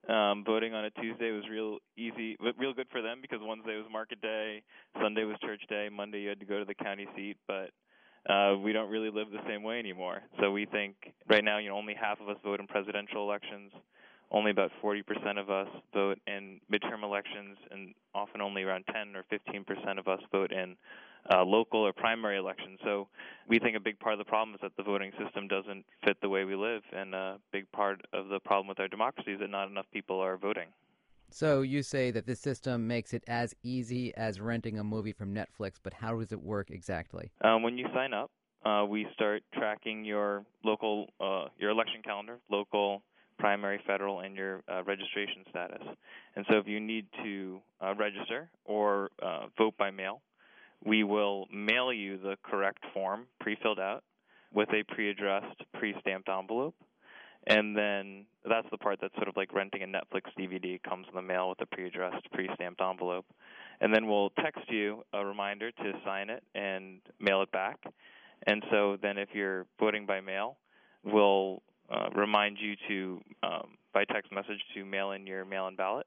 Um, 0.08 0.44
voting 0.44 0.72
on 0.72 0.84
a 0.84 0.90
Tuesday 0.90 1.32
was 1.32 1.42
real 1.50 1.78
easy, 1.96 2.36
real 2.58 2.72
good 2.72 2.86
for 2.92 3.02
them 3.02 3.18
because 3.20 3.40
Wednesday 3.42 3.76
was 3.76 3.86
market 3.90 4.20
day, 4.20 4.62
Sunday 5.00 5.24
was 5.24 5.36
church 5.40 5.62
day, 5.68 5.88
Monday 5.90 6.20
you 6.20 6.28
had 6.28 6.38
to 6.38 6.46
go 6.46 6.60
to 6.60 6.64
the 6.64 6.74
county 6.74 7.08
seat. 7.16 7.36
But 7.48 7.70
uh, 8.32 8.56
we 8.56 8.72
don't 8.72 8.90
really 8.90 9.10
live 9.10 9.30
the 9.30 9.42
same 9.48 9.62
way 9.62 9.78
anymore. 9.78 10.22
So 10.40 10.50
we 10.50 10.66
think 10.66 10.94
right 11.28 11.44
now, 11.44 11.58
you 11.58 11.68
know, 11.68 11.76
only 11.76 11.94
half 11.94 12.20
of 12.20 12.28
us 12.28 12.36
vote 12.44 12.60
in 12.60 12.66
presidential 12.66 13.22
elections. 13.22 13.72
Only 14.30 14.50
about 14.50 14.72
40% 14.82 15.02
of 15.38 15.50
us 15.50 15.68
vote 15.94 16.18
in 16.26 16.60
midterm 16.72 17.04
elections, 17.04 17.56
and 17.70 17.94
often 18.12 18.40
only 18.40 18.64
around 18.64 18.84
10 18.92 19.14
or 19.14 19.24
15% 19.32 19.98
of 19.98 20.08
us 20.08 20.20
vote 20.32 20.50
in 20.50 20.76
uh, 21.32 21.42
local 21.44 21.80
or 21.80 21.92
primary 21.92 22.38
elections. 22.38 22.78
So 22.84 23.08
we 23.48 23.58
think 23.58 23.76
a 23.76 23.80
big 23.80 23.98
part 23.98 24.14
of 24.14 24.18
the 24.18 24.24
problem 24.24 24.54
is 24.54 24.60
that 24.62 24.76
the 24.76 24.82
voting 24.82 25.12
system 25.22 25.48
doesn't 25.48 25.84
fit 26.04 26.16
the 26.20 26.28
way 26.28 26.44
we 26.44 26.56
live, 26.56 26.82
and 26.92 27.14
a 27.14 27.38
big 27.52 27.70
part 27.72 28.00
of 28.12 28.28
the 28.28 28.40
problem 28.40 28.68
with 28.68 28.80
our 28.80 28.88
democracy 28.88 29.32
is 29.32 29.40
that 29.40 29.50
not 29.50 29.68
enough 29.68 29.86
people 29.92 30.20
are 30.20 30.36
voting. 30.36 30.68
So 31.30 31.62
you 31.62 31.82
say 31.82 32.10
that 32.12 32.26
this 32.26 32.40
system 32.40 32.86
makes 32.86 33.12
it 33.12 33.24
as 33.26 33.54
easy 33.62 34.14
as 34.16 34.40
renting 34.40 34.78
a 34.78 34.84
movie 34.84 35.12
from 35.12 35.34
Netflix, 35.34 35.72
but 35.82 35.92
how 35.92 36.18
does 36.18 36.32
it 36.32 36.40
work 36.40 36.70
exactly? 36.70 37.30
Um, 37.42 37.62
when 37.62 37.76
you 37.76 37.86
sign 37.92 38.12
up, 38.14 38.30
uh, 38.64 38.84
we 38.88 39.06
start 39.14 39.42
tracking 39.52 40.04
your 40.04 40.44
local, 40.64 41.08
uh, 41.20 41.46
your 41.58 41.70
election 41.70 42.00
calendar, 42.04 42.38
local, 42.50 43.02
primary, 43.38 43.80
federal, 43.86 44.20
and 44.20 44.34
your 44.34 44.62
uh, 44.68 44.82
registration 44.84 45.44
status. 45.50 45.82
And 46.36 46.44
so, 46.48 46.56
if 46.58 46.66
you 46.66 46.80
need 46.80 47.06
to 47.22 47.60
uh, 47.80 47.94
register 47.94 48.48
or 48.64 49.10
uh, 49.22 49.46
vote 49.58 49.76
by 49.76 49.90
mail, 49.90 50.22
we 50.84 51.04
will 51.04 51.46
mail 51.52 51.92
you 51.92 52.18
the 52.18 52.36
correct 52.42 52.84
form 52.92 53.26
pre-filled 53.40 53.80
out 53.80 54.04
with 54.52 54.68
a 54.70 54.82
pre-addressed, 54.94 55.62
pre-stamped 55.74 56.28
envelope. 56.28 56.74
And 57.48 57.76
then 57.76 58.26
that's 58.48 58.66
the 58.70 58.78
part 58.78 58.98
that's 59.00 59.14
sort 59.14 59.28
of 59.28 59.36
like 59.36 59.54
renting 59.54 59.82
a 59.82 59.86
Netflix 59.86 60.22
DVD 60.38 60.82
comes 60.82 61.06
in 61.08 61.14
the 61.14 61.22
mail 61.22 61.48
with 61.50 61.60
a 61.60 61.66
pre-addressed, 61.66 62.30
pre-stamped 62.32 62.80
envelope. 62.80 63.26
And 63.80 63.94
then 63.94 64.06
we'll 64.06 64.30
text 64.30 64.62
you 64.68 65.04
a 65.12 65.24
reminder 65.24 65.70
to 65.70 65.92
sign 66.04 66.30
it 66.30 66.42
and 66.54 67.00
mail 67.20 67.42
it 67.42 67.52
back. 67.52 67.78
And 68.46 68.64
so 68.70 68.96
then 69.00 69.18
if 69.18 69.28
you're 69.32 69.66
voting 69.78 70.06
by 70.06 70.20
mail, 70.20 70.56
we'll 71.04 71.62
uh, 71.90 72.08
remind 72.16 72.58
you 72.60 72.74
to 72.88 73.20
um, 73.42 73.76
by 73.94 74.04
text 74.04 74.32
message 74.32 74.60
to 74.74 74.84
mail 74.84 75.12
in 75.12 75.26
your 75.26 75.44
mail-in 75.44 75.76
ballot. 75.76 76.06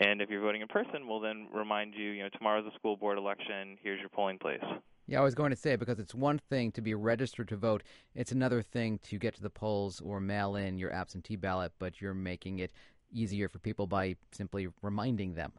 And 0.00 0.20
if 0.20 0.30
you're 0.30 0.40
voting 0.40 0.62
in 0.62 0.68
person, 0.68 1.06
we'll 1.06 1.20
then 1.20 1.48
remind 1.52 1.94
you, 1.94 2.10
you 2.10 2.22
know, 2.22 2.28
tomorrow's 2.30 2.66
a 2.66 2.74
school 2.76 2.96
board 2.96 3.18
election. 3.18 3.76
Here's 3.82 4.00
your 4.00 4.08
polling 4.08 4.38
place. 4.38 4.62
Yeah, 5.06 5.20
I 5.20 5.22
was 5.22 5.34
going 5.34 5.50
to 5.50 5.56
say 5.56 5.76
because 5.76 5.98
it's 5.98 6.14
one 6.14 6.38
thing 6.38 6.72
to 6.72 6.80
be 6.80 6.94
registered 6.94 7.48
to 7.48 7.56
vote, 7.56 7.82
it's 8.14 8.32
another 8.32 8.62
thing 8.62 8.98
to 9.04 9.18
get 9.18 9.34
to 9.34 9.42
the 9.42 9.50
polls 9.50 10.00
or 10.00 10.20
mail 10.20 10.56
in 10.56 10.78
your 10.78 10.92
absentee 10.92 11.36
ballot, 11.36 11.72
but 11.78 12.00
you're 12.00 12.14
making 12.14 12.60
it 12.60 12.72
easier 13.12 13.48
for 13.48 13.58
people 13.58 13.86
by 13.86 14.16
simply 14.30 14.68
reminding 14.80 15.34
them. 15.34 15.52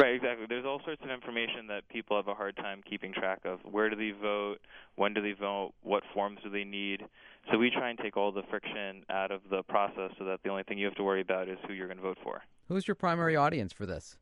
Right, 0.00 0.14
exactly. 0.14 0.46
There's 0.48 0.64
all 0.64 0.80
sorts 0.84 1.02
of 1.02 1.10
information 1.10 1.66
that 1.68 1.88
people 1.88 2.16
have 2.16 2.28
a 2.28 2.34
hard 2.34 2.56
time 2.56 2.82
keeping 2.88 3.12
track 3.12 3.40
of. 3.44 3.58
Where 3.68 3.90
do 3.90 3.96
they 3.96 4.12
vote? 4.16 4.58
When 4.94 5.12
do 5.12 5.20
they 5.20 5.32
vote? 5.32 5.72
What 5.82 6.04
forms 6.14 6.38
do 6.44 6.50
they 6.50 6.62
need? 6.62 7.02
So 7.50 7.58
we 7.58 7.68
try 7.70 7.90
and 7.90 7.98
take 7.98 8.16
all 8.16 8.30
the 8.30 8.42
friction 8.48 9.04
out 9.10 9.32
of 9.32 9.40
the 9.50 9.64
process 9.64 10.12
so 10.16 10.24
that 10.26 10.38
the 10.44 10.50
only 10.50 10.62
thing 10.62 10.78
you 10.78 10.86
have 10.86 10.94
to 10.96 11.02
worry 11.02 11.20
about 11.20 11.48
is 11.48 11.58
who 11.66 11.74
you're 11.74 11.88
going 11.88 11.96
to 11.96 12.02
vote 12.02 12.18
for. 12.22 12.42
Who's 12.68 12.86
your 12.86 12.94
primary 12.94 13.34
audience 13.34 13.72
for 13.72 13.86
this? 13.86 14.16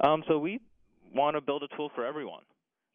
Um, 0.00 0.22
so 0.28 0.38
we 0.38 0.60
want 1.12 1.34
to 1.36 1.40
build 1.40 1.64
a 1.64 1.76
tool 1.76 1.90
for 1.96 2.06
everyone 2.06 2.42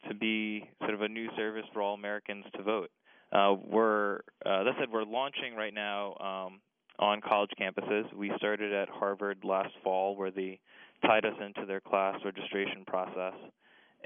to 0.08 0.16
be 0.16 0.70
sort 0.80 0.94
of 0.94 1.02
a 1.02 1.10
new 1.10 1.28
service 1.36 1.66
for 1.74 1.82
all 1.82 1.96
Americans 1.96 2.46
to 2.56 2.64
vote. 2.64 2.92
Uh, 3.34 3.56
we're, 3.62 4.18
uh, 4.46 4.64
that 4.64 4.74
said, 4.80 4.90
we're 4.90 5.04
launching 5.04 5.56
right 5.58 5.74
now 5.74 6.16
um, 6.22 6.62
on 7.00 7.20
college 7.20 7.50
campuses. 7.60 8.14
We 8.14 8.32
started 8.38 8.72
at 8.72 8.88
Harvard 8.88 9.40
last 9.44 9.74
fall, 9.84 10.16
where 10.16 10.32
they 10.32 10.60
tied 11.06 11.26
us 11.26 11.36
into 11.46 11.66
their 11.66 11.82
class 11.82 12.16
registration 12.26 12.84
process, 12.86 13.34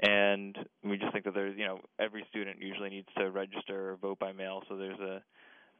and 0.02 0.56
we 0.84 0.96
just 0.96 1.12
think 1.12 1.24
that 1.24 1.34
there's, 1.34 1.56
you 1.56 1.64
know, 1.64 1.80
every 1.98 2.24
student 2.30 2.60
usually 2.60 2.90
needs 2.90 3.08
to 3.16 3.30
register 3.30 3.90
or 3.90 3.96
vote 3.96 4.18
by 4.18 4.32
mail, 4.32 4.62
so 4.68 4.76
there's 4.76 5.00
a 5.00 5.22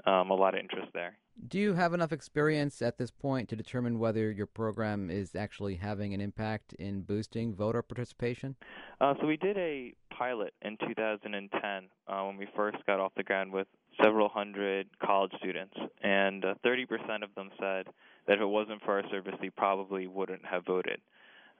um, 0.06 0.30
a 0.30 0.34
lot 0.34 0.54
of 0.54 0.60
interest 0.60 0.88
there. 0.94 1.16
Do 1.48 1.58
you 1.58 1.74
have 1.74 1.94
enough 1.94 2.12
experience 2.12 2.82
at 2.82 2.98
this 2.98 3.10
point 3.10 3.48
to 3.48 3.56
determine 3.56 3.98
whether 3.98 4.30
your 4.30 4.46
program 4.46 5.10
is 5.10 5.34
actually 5.34 5.76
having 5.76 6.14
an 6.14 6.20
impact 6.20 6.72
in 6.74 7.02
boosting 7.02 7.54
voter 7.54 7.82
participation? 7.82 8.56
Uh, 9.00 9.14
so 9.20 9.26
we 9.26 9.36
did 9.36 9.56
a 9.56 9.94
pilot 10.10 10.52
in 10.62 10.76
2010 10.86 11.88
uh, 12.08 12.22
when 12.24 12.36
we 12.36 12.46
first 12.56 12.78
got 12.86 12.98
off 12.98 13.12
the 13.16 13.22
ground 13.22 13.52
with 13.52 13.68
several 14.02 14.28
hundred 14.28 14.88
college 15.04 15.32
students, 15.38 15.74
and 16.02 16.44
uh, 16.44 16.54
30% 16.64 17.22
of 17.22 17.34
them 17.34 17.50
said 17.58 17.86
that 18.28 18.34
if 18.34 18.40
it 18.40 18.46
wasn't 18.46 18.80
for 18.82 19.00
our 19.00 19.10
service, 19.10 19.34
they 19.40 19.50
probably 19.50 20.06
wouldn't 20.06 20.44
have 20.44 20.64
voted. 20.64 21.00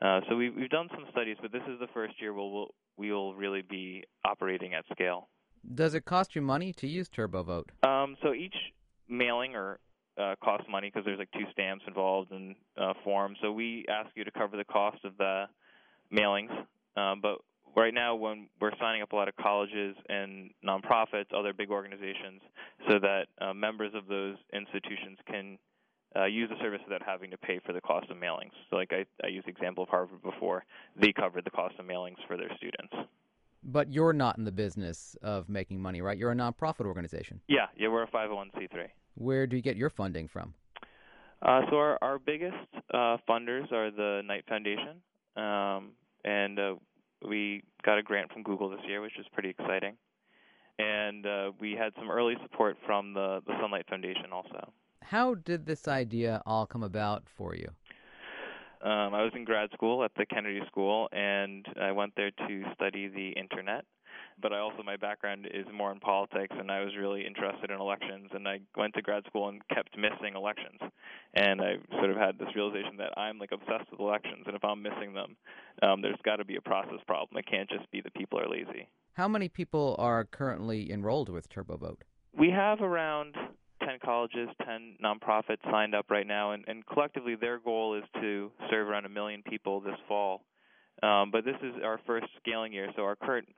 Uh, 0.00 0.20
so 0.28 0.36
we've, 0.36 0.54
we've 0.54 0.70
done 0.70 0.88
some 0.94 1.06
studies, 1.10 1.36
but 1.42 1.50
this 1.50 1.62
is 1.68 1.80
the 1.80 1.88
first 1.92 2.20
year 2.20 2.32
we'll, 2.32 2.52
we'll, 2.52 2.74
we'll 2.96 3.34
really 3.34 3.62
be 3.62 4.04
operating 4.24 4.74
at 4.74 4.84
scale. 4.92 5.28
Does 5.74 5.94
it 5.94 6.04
cost 6.04 6.36
you 6.36 6.42
money 6.42 6.72
to 6.74 6.86
use 6.86 7.08
TurboVote? 7.08 7.70
Um, 7.82 8.16
so 8.22 8.32
each 8.32 8.54
mailing 9.08 9.56
or 9.56 9.80
uh, 10.20 10.34
costs 10.42 10.66
money 10.70 10.88
because 10.92 11.04
there's 11.04 11.18
like 11.18 11.30
two 11.32 11.46
stamps 11.52 11.84
involved 11.88 12.30
and 12.30 12.54
uh, 12.76 12.92
form. 13.02 13.34
So 13.42 13.50
we 13.50 13.86
ask 13.88 14.10
you 14.14 14.24
to 14.24 14.30
cover 14.30 14.56
the 14.56 14.64
cost 14.64 15.04
of 15.04 15.16
the 15.16 15.44
mailings. 16.12 16.50
Um, 16.96 17.20
but 17.20 17.38
right 17.76 17.94
now, 17.94 18.14
when 18.14 18.48
we're 18.60 18.72
signing 18.80 19.02
up 19.02 19.12
a 19.12 19.16
lot 19.16 19.28
of 19.28 19.36
colleges 19.36 19.96
and 20.08 20.50
nonprofits, 20.66 21.26
other 21.36 21.52
big 21.52 21.70
organizations, 21.70 22.40
so 22.88 22.98
that 23.00 23.26
uh, 23.40 23.52
members 23.52 23.92
of 23.94 24.06
those 24.06 24.36
institutions 24.52 25.18
can 25.26 25.58
uh, 26.16 26.24
use 26.24 26.48
the 26.48 26.56
service 26.60 26.80
without 26.86 27.02
having 27.04 27.30
to 27.30 27.36
pay 27.36 27.60
for 27.64 27.72
the 27.72 27.80
cost 27.80 28.10
of 28.10 28.16
mailings. 28.16 28.52
So, 28.70 28.76
like 28.76 28.92
I, 28.92 29.04
I 29.24 29.28
used 29.28 29.46
the 29.46 29.50
example 29.50 29.84
of 29.84 29.90
Harvard 29.90 30.22
before, 30.22 30.64
they 31.00 31.12
covered 31.12 31.44
the 31.44 31.50
cost 31.50 31.74
of 31.78 31.86
mailings 31.86 32.16
for 32.26 32.36
their 32.36 32.50
students. 32.56 32.94
But 33.62 33.92
you're 33.92 34.12
not 34.12 34.38
in 34.38 34.44
the 34.44 34.52
business 34.52 35.16
of 35.22 35.48
making 35.48 35.80
money, 35.80 36.00
right? 36.00 36.16
You're 36.16 36.32
a 36.32 36.36
nonprofit 36.36 36.86
organization. 36.86 37.40
Yeah, 37.48 37.66
yeah, 37.76 37.88
we're 37.88 38.04
a 38.04 38.08
501c3. 38.08 38.86
Where 39.14 39.46
do 39.46 39.56
you 39.56 39.62
get 39.62 39.76
your 39.76 39.90
funding 39.90 40.28
from? 40.28 40.54
Uh, 41.42 41.60
so 41.70 41.76
our 41.76 41.98
our 42.02 42.18
biggest 42.18 42.56
uh, 42.92 43.16
funders 43.28 43.70
are 43.72 43.90
the 43.90 44.22
Knight 44.24 44.44
Foundation, 44.48 45.00
um, 45.36 45.92
and 46.24 46.58
uh, 46.58 46.74
we 47.28 47.62
got 47.84 47.98
a 47.98 48.02
grant 48.02 48.32
from 48.32 48.42
Google 48.42 48.70
this 48.70 48.80
year, 48.86 49.00
which 49.00 49.18
is 49.18 49.26
pretty 49.32 49.50
exciting. 49.50 49.94
And 50.80 51.26
uh, 51.26 51.52
we 51.60 51.72
had 51.72 51.92
some 51.96 52.10
early 52.10 52.34
support 52.42 52.76
from 52.86 53.12
the 53.14 53.40
the 53.46 53.52
Sunlight 53.60 53.86
Foundation 53.88 54.32
also. 54.32 54.72
How 55.08 55.32
did 55.32 55.64
this 55.64 55.88
idea 55.88 56.42
all 56.44 56.66
come 56.66 56.82
about 56.82 57.30
for 57.34 57.54
you? 57.54 57.68
Um, 58.82 59.14
I 59.14 59.24
was 59.24 59.32
in 59.34 59.44
grad 59.44 59.70
school 59.72 60.04
at 60.04 60.10
the 60.18 60.26
Kennedy 60.26 60.60
School, 60.66 61.08
and 61.12 61.64
I 61.80 61.92
went 61.92 62.12
there 62.14 62.30
to 62.30 62.62
study 62.74 63.08
the 63.08 63.30
internet. 63.30 63.86
But 64.40 64.52
I 64.52 64.58
also 64.58 64.82
my 64.82 64.96
background 64.96 65.48
is 65.52 65.64
more 65.72 65.90
in 65.92 65.98
politics, 65.98 66.54
and 66.58 66.70
I 66.70 66.84
was 66.84 66.92
really 66.94 67.26
interested 67.26 67.70
in 67.70 67.80
elections. 67.80 68.28
And 68.34 68.46
I 68.46 68.60
went 68.76 68.92
to 68.96 69.02
grad 69.02 69.24
school 69.26 69.48
and 69.48 69.66
kept 69.68 69.96
missing 69.96 70.36
elections, 70.36 70.78
and 71.32 71.62
I 71.62 71.76
sort 71.96 72.10
of 72.10 72.18
had 72.18 72.38
this 72.38 72.54
realization 72.54 72.98
that 72.98 73.16
I'm 73.16 73.38
like 73.38 73.52
obsessed 73.52 73.90
with 73.90 74.00
elections, 74.00 74.44
and 74.46 74.54
if 74.54 74.62
I'm 74.62 74.82
missing 74.82 75.14
them, 75.14 75.36
um, 75.82 76.02
there's 76.02 76.20
got 76.22 76.36
to 76.36 76.44
be 76.44 76.56
a 76.56 76.60
process 76.60 77.00
problem. 77.06 77.38
It 77.38 77.46
can't 77.50 77.70
just 77.70 77.90
be 77.90 78.02
that 78.02 78.12
people 78.12 78.38
are 78.38 78.48
lazy. 78.48 78.86
How 79.14 79.26
many 79.26 79.48
people 79.48 79.96
are 79.98 80.26
currently 80.26 80.92
enrolled 80.92 81.30
with 81.30 81.48
TurboVote? 81.48 82.02
We 82.36 82.50
have 82.50 82.82
around 82.82 83.34
10 83.80 83.98
colleges, 84.04 84.48
10 84.64 84.96
nonprofits 85.02 85.62
signed 85.70 85.94
up 85.94 86.10
right 86.10 86.26
now, 86.26 86.52
and, 86.52 86.64
and 86.68 86.86
collectively 86.86 87.34
their 87.34 87.58
goal 87.58 87.96
is 87.96 88.04
to 88.20 88.50
serve 88.70 88.88
around 88.88 89.04
a 89.04 89.08
million 89.08 89.42
people 89.42 89.80
this 89.80 89.94
fall. 90.06 90.42
Um, 91.02 91.30
but 91.30 91.44
this 91.44 91.56
is 91.62 91.74
our 91.84 92.00
first 92.06 92.26
scaling 92.40 92.72
year, 92.72 92.88
so 92.96 93.02
our 93.02 93.16
current 93.16 93.48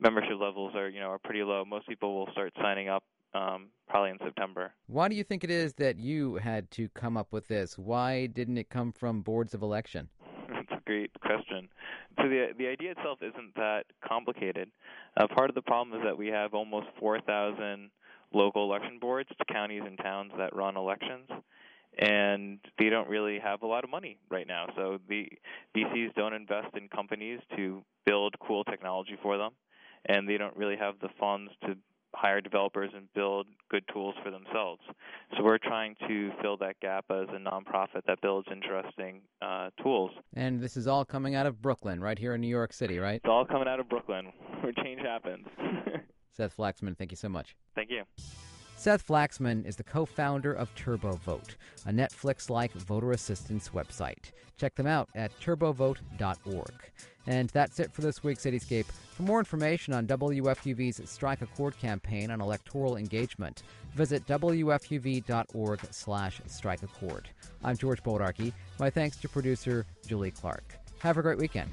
membership 0.00 0.38
levels 0.40 0.74
are, 0.74 0.88
you 0.88 1.00
know, 1.00 1.06
are 1.10 1.18
pretty 1.18 1.42
low. 1.42 1.64
Most 1.64 1.88
people 1.88 2.14
will 2.14 2.32
start 2.32 2.52
signing 2.60 2.88
up 2.88 3.04
um, 3.34 3.68
probably 3.88 4.10
in 4.10 4.18
September. 4.24 4.72
Why 4.86 5.08
do 5.08 5.14
you 5.14 5.24
think 5.24 5.44
it 5.44 5.50
is 5.50 5.74
that 5.74 5.98
you 5.98 6.36
had 6.36 6.70
to 6.72 6.88
come 6.90 7.16
up 7.16 7.32
with 7.32 7.46
this? 7.48 7.78
Why 7.78 8.26
didn't 8.26 8.58
it 8.58 8.68
come 8.68 8.92
from 8.92 9.22
boards 9.22 9.54
of 9.54 9.62
election? 9.62 10.08
That's 10.48 10.72
a 10.72 10.82
great 10.84 11.10
question. 11.20 11.68
So 12.16 12.28
the 12.28 12.48
the 12.58 12.66
idea 12.66 12.92
itself 12.92 13.18
isn't 13.22 13.54
that 13.54 13.84
complicated. 14.06 14.70
Uh, 15.16 15.26
part 15.28 15.50
of 15.50 15.54
the 15.54 15.62
problem 15.62 15.98
is 15.98 16.04
that 16.04 16.16
we 16.16 16.28
have 16.28 16.54
almost 16.54 16.86
4,000 16.98 17.90
local 18.32 18.64
election 18.64 18.98
boards, 19.00 19.28
to 19.38 19.44
counties 19.52 19.82
and 19.84 19.98
towns 19.98 20.32
that 20.38 20.54
run 20.54 20.76
elections, 20.76 21.28
and 21.98 22.58
they 22.78 22.88
don't 22.88 23.08
really 23.08 23.38
have 23.38 23.62
a 23.62 23.66
lot 23.66 23.84
of 23.84 23.90
money 23.90 24.18
right 24.30 24.46
now. 24.46 24.66
So 24.76 24.98
the 25.08 25.28
VCs 25.76 26.14
don't 26.14 26.34
invest 26.34 26.68
in 26.76 26.88
companies 26.88 27.40
to 27.56 27.82
build 28.06 28.34
cool 28.46 28.64
technology 28.64 29.16
for 29.22 29.36
them, 29.38 29.52
and 30.06 30.28
they 30.28 30.36
don't 30.36 30.56
really 30.56 30.76
have 30.76 30.94
the 31.00 31.08
funds 31.18 31.50
to 31.64 31.76
hire 32.14 32.40
developers 32.40 32.90
and 32.94 33.12
build 33.14 33.46
good 33.70 33.84
tools 33.92 34.14
for 34.24 34.30
themselves. 34.30 34.80
So 35.36 35.44
we're 35.44 35.58
trying 35.58 35.94
to 36.08 36.30
fill 36.40 36.56
that 36.58 36.80
gap 36.80 37.04
as 37.10 37.28
a 37.28 37.38
nonprofit 37.38 38.02
that 38.06 38.20
builds 38.22 38.48
interesting 38.50 39.20
uh, 39.42 39.70
tools. 39.82 40.10
And 40.34 40.60
this 40.60 40.76
is 40.76 40.86
all 40.86 41.04
coming 41.04 41.34
out 41.34 41.46
of 41.46 41.60
Brooklyn, 41.60 42.00
right 42.00 42.18
here 42.18 42.34
in 42.34 42.40
New 42.40 42.48
York 42.48 42.72
City, 42.72 42.98
right? 42.98 43.16
It's 43.16 43.28
all 43.28 43.44
coming 43.44 43.68
out 43.68 43.80
of 43.80 43.88
Brooklyn, 43.88 44.32
where 44.60 44.72
change 44.72 45.00
happens. 45.02 45.46
Seth 46.38 46.56
Flaxman, 46.56 46.96
thank 46.96 47.10
you 47.10 47.16
so 47.16 47.28
much. 47.28 47.56
Thank 47.74 47.90
you. 47.90 48.04
Seth 48.76 49.04
Flaxman 49.04 49.66
is 49.66 49.74
the 49.74 49.82
co 49.82 50.06
founder 50.06 50.52
of 50.52 50.72
TurboVote, 50.76 51.56
a 51.84 51.90
Netflix 51.90 52.48
like 52.48 52.70
voter 52.72 53.10
assistance 53.10 53.70
website. 53.70 54.30
Check 54.56 54.76
them 54.76 54.86
out 54.86 55.08
at 55.16 55.36
turbovote.org. 55.40 56.72
And 57.26 57.50
that's 57.50 57.80
it 57.80 57.92
for 57.92 58.02
this 58.02 58.22
week's 58.22 58.44
Cityscape. 58.44 58.86
For 58.86 59.24
more 59.24 59.40
information 59.40 59.92
on 59.94 60.06
WFUV's 60.06 61.10
Strike 61.10 61.42
a 61.42 61.46
Chord 61.46 61.76
campaign 61.76 62.30
on 62.30 62.40
electoral 62.40 62.96
engagement, 62.96 63.64
visit 63.96 64.24
wfuv.org 64.26 65.80
slash 65.90 66.40
strike 66.46 66.84
a 66.84 66.86
chord. 66.86 67.28
I'm 67.64 67.76
George 67.76 68.02
Bodarky. 68.04 68.52
My 68.78 68.90
thanks 68.90 69.16
to 69.16 69.28
producer 69.28 69.86
Julie 70.06 70.30
Clark. 70.30 70.76
Have 71.00 71.18
a 71.18 71.22
great 71.22 71.38
weekend. 71.38 71.70